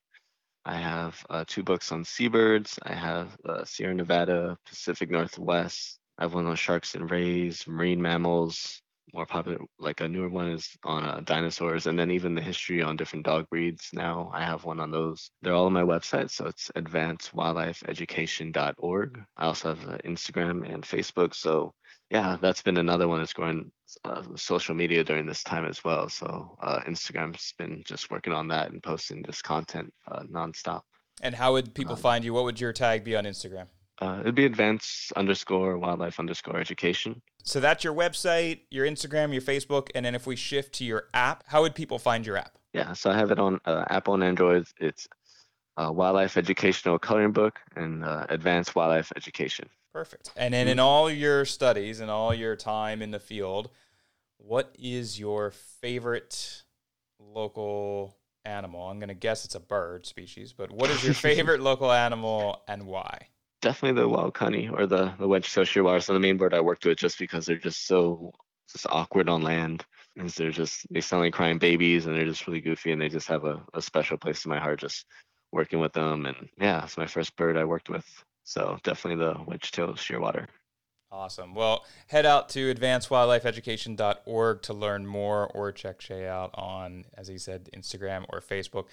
I 0.65 0.75
have 0.75 1.23
uh, 1.30 1.45
two 1.47 1.63
books 1.63 1.91
on 1.91 2.04
seabirds. 2.04 2.78
I 2.84 2.93
have 2.93 3.38
uh, 3.47 3.63
Sierra 3.63 3.93
Nevada, 3.93 4.58
Pacific 4.65 5.10
Northwest. 5.12 5.99
I 6.17 6.23
have 6.23 6.34
one 6.34 6.47
on 6.47 6.56
sharks 6.56 6.95
and 6.95 7.10
rays, 7.10 7.65
marine 7.67 8.01
mammals. 8.01 8.82
More 9.15 9.25
popular, 9.25 9.58
like 9.80 10.01
a 10.01 10.10
newer 10.10 10.28
one 10.28 10.51
is 10.51 10.75
on 10.84 11.06
uh, 11.06 11.21
dinosaurs, 11.23 11.88
and 11.88 11.97
then 11.97 12.12
even 12.12 12.36
the 12.36 12.41
history 12.41 12.82
on 12.82 12.97
different 12.97 13.25
dog 13.25 13.49
breeds. 13.49 13.88
Now 13.93 14.30
I 14.34 14.43
have 14.43 14.65
one 14.65 14.82
on 14.82 14.91
those. 14.91 15.32
They're 15.41 15.54
all 15.54 15.67
on 15.67 15.73
my 15.73 15.84
website, 15.84 16.32
so 16.32 16.47
it's 16.47 16.69
advancedwildlifeeducation.org. 16.75 19.23
I 19.38 19.45
also 19.45 19.69
have 19.69 19.80
Instagram 20.04 20.69
and 20.69 20.84
Facebook, 20.84 21.34
so 21.34 21.73
yeah, 22.10 22.36
that's 22.41 22.62
been 22.62 22.75
another 22.75 23.08
one 23.08 23.19
that's 23.19 23.32
growing 23.32 23.71
uh, 24.04 24.23
social 24.36 24.75
media 24.75 25.01
during 25.04 25.25
this 25.25 25.43
time 25.43 25.65
as 25.65 25.82
well. 25.84 26.08
So 26.10 26.58
uh, 26.62 26.82
Instagram's 26.82 27.54
been 27.58 27.84
just 27.86 28.12
working 28.12 28.34
on 28.34 28.49
that 28.49 28.71
and 28.71 28.84
posting 28.84 29.21
this 29.21 29.41
content 29.41 29.93
uh, 30.12 30.23
nonstop. 30.23 30.82
And 31.21 31.34
how 31.34 31.54
would 31.54 31.73
people 31.73 31.93
um, 31.93 32.01
find 32.01 32.25
you? 32.25 32.34
What 32.34 32.43
would 32.43 32.60
your 32.60 32.73
tag 32.73 33.06
be 33.06 33.15
on 33.15 33.23
Instagram? 33.23 33.67
Uh, 33.99 34.17
it'd 34.21 34.36
be 34.36 34.45
advanced 34.45 35.13
underscore 35.13 35.77
wildlife 35.77 36.19
underscore 36.19 36.60
education. 36.60 37.21
So 37.43 37.60
that's 37.60 37.84
your 37.84 37.93
website, 37.93 38.62
your 38.69 38.86
Instagram, 38.86 39.31
your 39.31 39.41
Facebook, 39.41 39.89
and 39.95 40.05
then 40.05 40.15
if 40.15 40.27
we 40.27 40.36
shift 40.36 40.73
to 40.75 40.84
your 40.84 41.05
app, 41.13 41.43
how 41.47 41.62
would 41.62 41.75
people 41.75 41.99
find 41.99 42.25
your 42.25 42.38
app? 42.38 42.58
Yeah, 42.73 42.93
so 42.93 43.10
I 43.10 43.17
have 43.17 43.31
it 43.31 43.39
on 43.39 43.60
uh, 43.65 43.86
Apple 43.89 44.15
and 44.15 44.23
Android. 44.23 44.65
It's 44.79 45.08
uh, 45.77 45.91
wildlife 45.93 46.38
educational 46.38 46.99
coloring 46.99 47.31
book 47.31 47.60
and 47.75 48.03
uh, 48.03 48.25
advanced 48.29 48.75
wildlife 48.75 49.12
education. 49.15 49.69
Perfect. 49.93 50.31
And 50.36 50.53
then 50.53 50.67
in 50.67 50.79
all 50.79 51.10
your 51.10 51.45
studies 51.45 52.01
and 52.01 52.12
all 52.12 52.34
your 52.34 52.58
time 52.58 53.01
in 53.01 53.12
the 53.12 53.19
field, 53.19 53.69
what 54.38 54.75
is 54.77 55.17
your 55.17 55.51
favorite 55.51 56.63
local 57.17 58.17
animal? 58.43 58.89
I'm 58.89 58.99
going 58.99 59.08
to 59.08 59.13
guess 59.15 59.45
it's 59.45 59.55
a 59.55 59.60
bird 59.60 60.05
species, 60.05 60.51
but 60.51 60.69
what 60.69 60.89
is 60.89 61.03
your 61.03 61.13
favorite 61.13 61.62
local 61.62 61.91
animal 61.91 62.62
and 62.67 62.88
why? 62.88 63.29
Definitely 63.65 64.01
the 64.01 64.08
waukani 64.08 64.71
or 64.71 64.86
the, 64.86 65.13
the 65.19 65.28
wedge-tailed 65.28 65.67
shearwater. 65.67 66.01
So 66.01 66.13
the 66.13 66.19
main 66.19 66.38
bird 66.38 66.54
I 66.54 66.62
worked 66.62 66.86
with 66.86 66.97
just 66.97 67.19
because 67.19 67.45
they're 67.45 67.58
just 67.58 67.88
so 67.88 68.32
just 68.71 68.86
awkward 68.89 69.28
on 69.28 69.41
land. 69.41 69.84
And 70.17 70.30
they're 70.30 70.51
just, 70.51 70.86
they 70.91 71.01
sound 71.01 71.23
like 71.23 71.34
crying 71.34 71.58
babies 71.58 72.06
and 72.06 72.15
they're 72.15 72.25
just 72.25 72.47
really 72.47 72.62
goofy 72.62 72.91
and 72.91 73.01
they 73.01 73.10
just 73.10 73.28
have 73.28 73.43
a, 73.43 73.62
a 73.73 73.82
special 73.82 74.17
place 74.17 74.45
in 74.45 74.49
my 74.49 74.60
heart 74.60 74.80
just 74.80 75.06
working 75.51 75.80
with 75.80 75.91
them. 75.93 76.25
And 76.25 76.47
yeah, 76.58 76.84
it's 76.84 76.97
my 76.97 77.08
first 77.08 77.36
bird 77.36 77.58
I 77.58 77.65
worked 77.65 77.89
with 77.89 78.06
so 78.45 78.78
definitely 78.84 79.25
the 79.25 79.36
wedge-tail 79.45 79.93
shearwater. 79.93 80.47
Awesome. 81.12 81.54
Well, 81.54 81.86
head 82.08 82.25
out 82.25 82.49
to 82.49 82.73
advancedwildlifeeducation.org 82.73 84.62
to 84.62 84.73
learn 84.73 85.06
more 85.06 85.47
or 85.47 85.71
check 85.71 85.99
Che 85.99 86.28
out 86.28 86.51
on, 86.54 87.06
as 87.15 87.28
he 87.28 87.38
said, 87.38 87.69
Instagram 87.75 88.25
or 88.30 88.41
Facebook. 88.41 88.86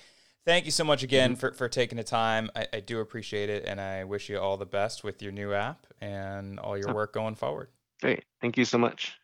Thank 0.45 0.65
you 0.65 0.73
so 0.73 0.85
much 0.85 1.03
again 1.03 1.33
mm-hmm. 1.33 1.41
for, 1.41 1.53
for 1.53 1.69
taking 1.69 1.97
the 1.97 2.05
time. 2.05 2.51
I, 2.57 2.67
I, 2.73 2.81
do 2.81 2.99
appreciate 2.99 3.49
it, 3.49 3.65
and 3.65 3.81
I 3.81 4.03
wish 4.05 4.29
you 4.29 4.39
all 4.39 4.57
the 4.57 4.67
best 4.67 5.05
with 5.05 5.23
your 5.23 5.31
new 5.31 5.53
app 5.53 5.87
and 6.01 6.59
all 6.59 6.77
your 6.77 6.91
oh. 6.91 6.95
work 6.95 7.13
going 7.13 7.37
forward. 7.37 7.69
Great. 8.01 8.25
Thank 8.41 8.57
you 8.57 8.65
so 8.65 8.79
much. 8.79 9.17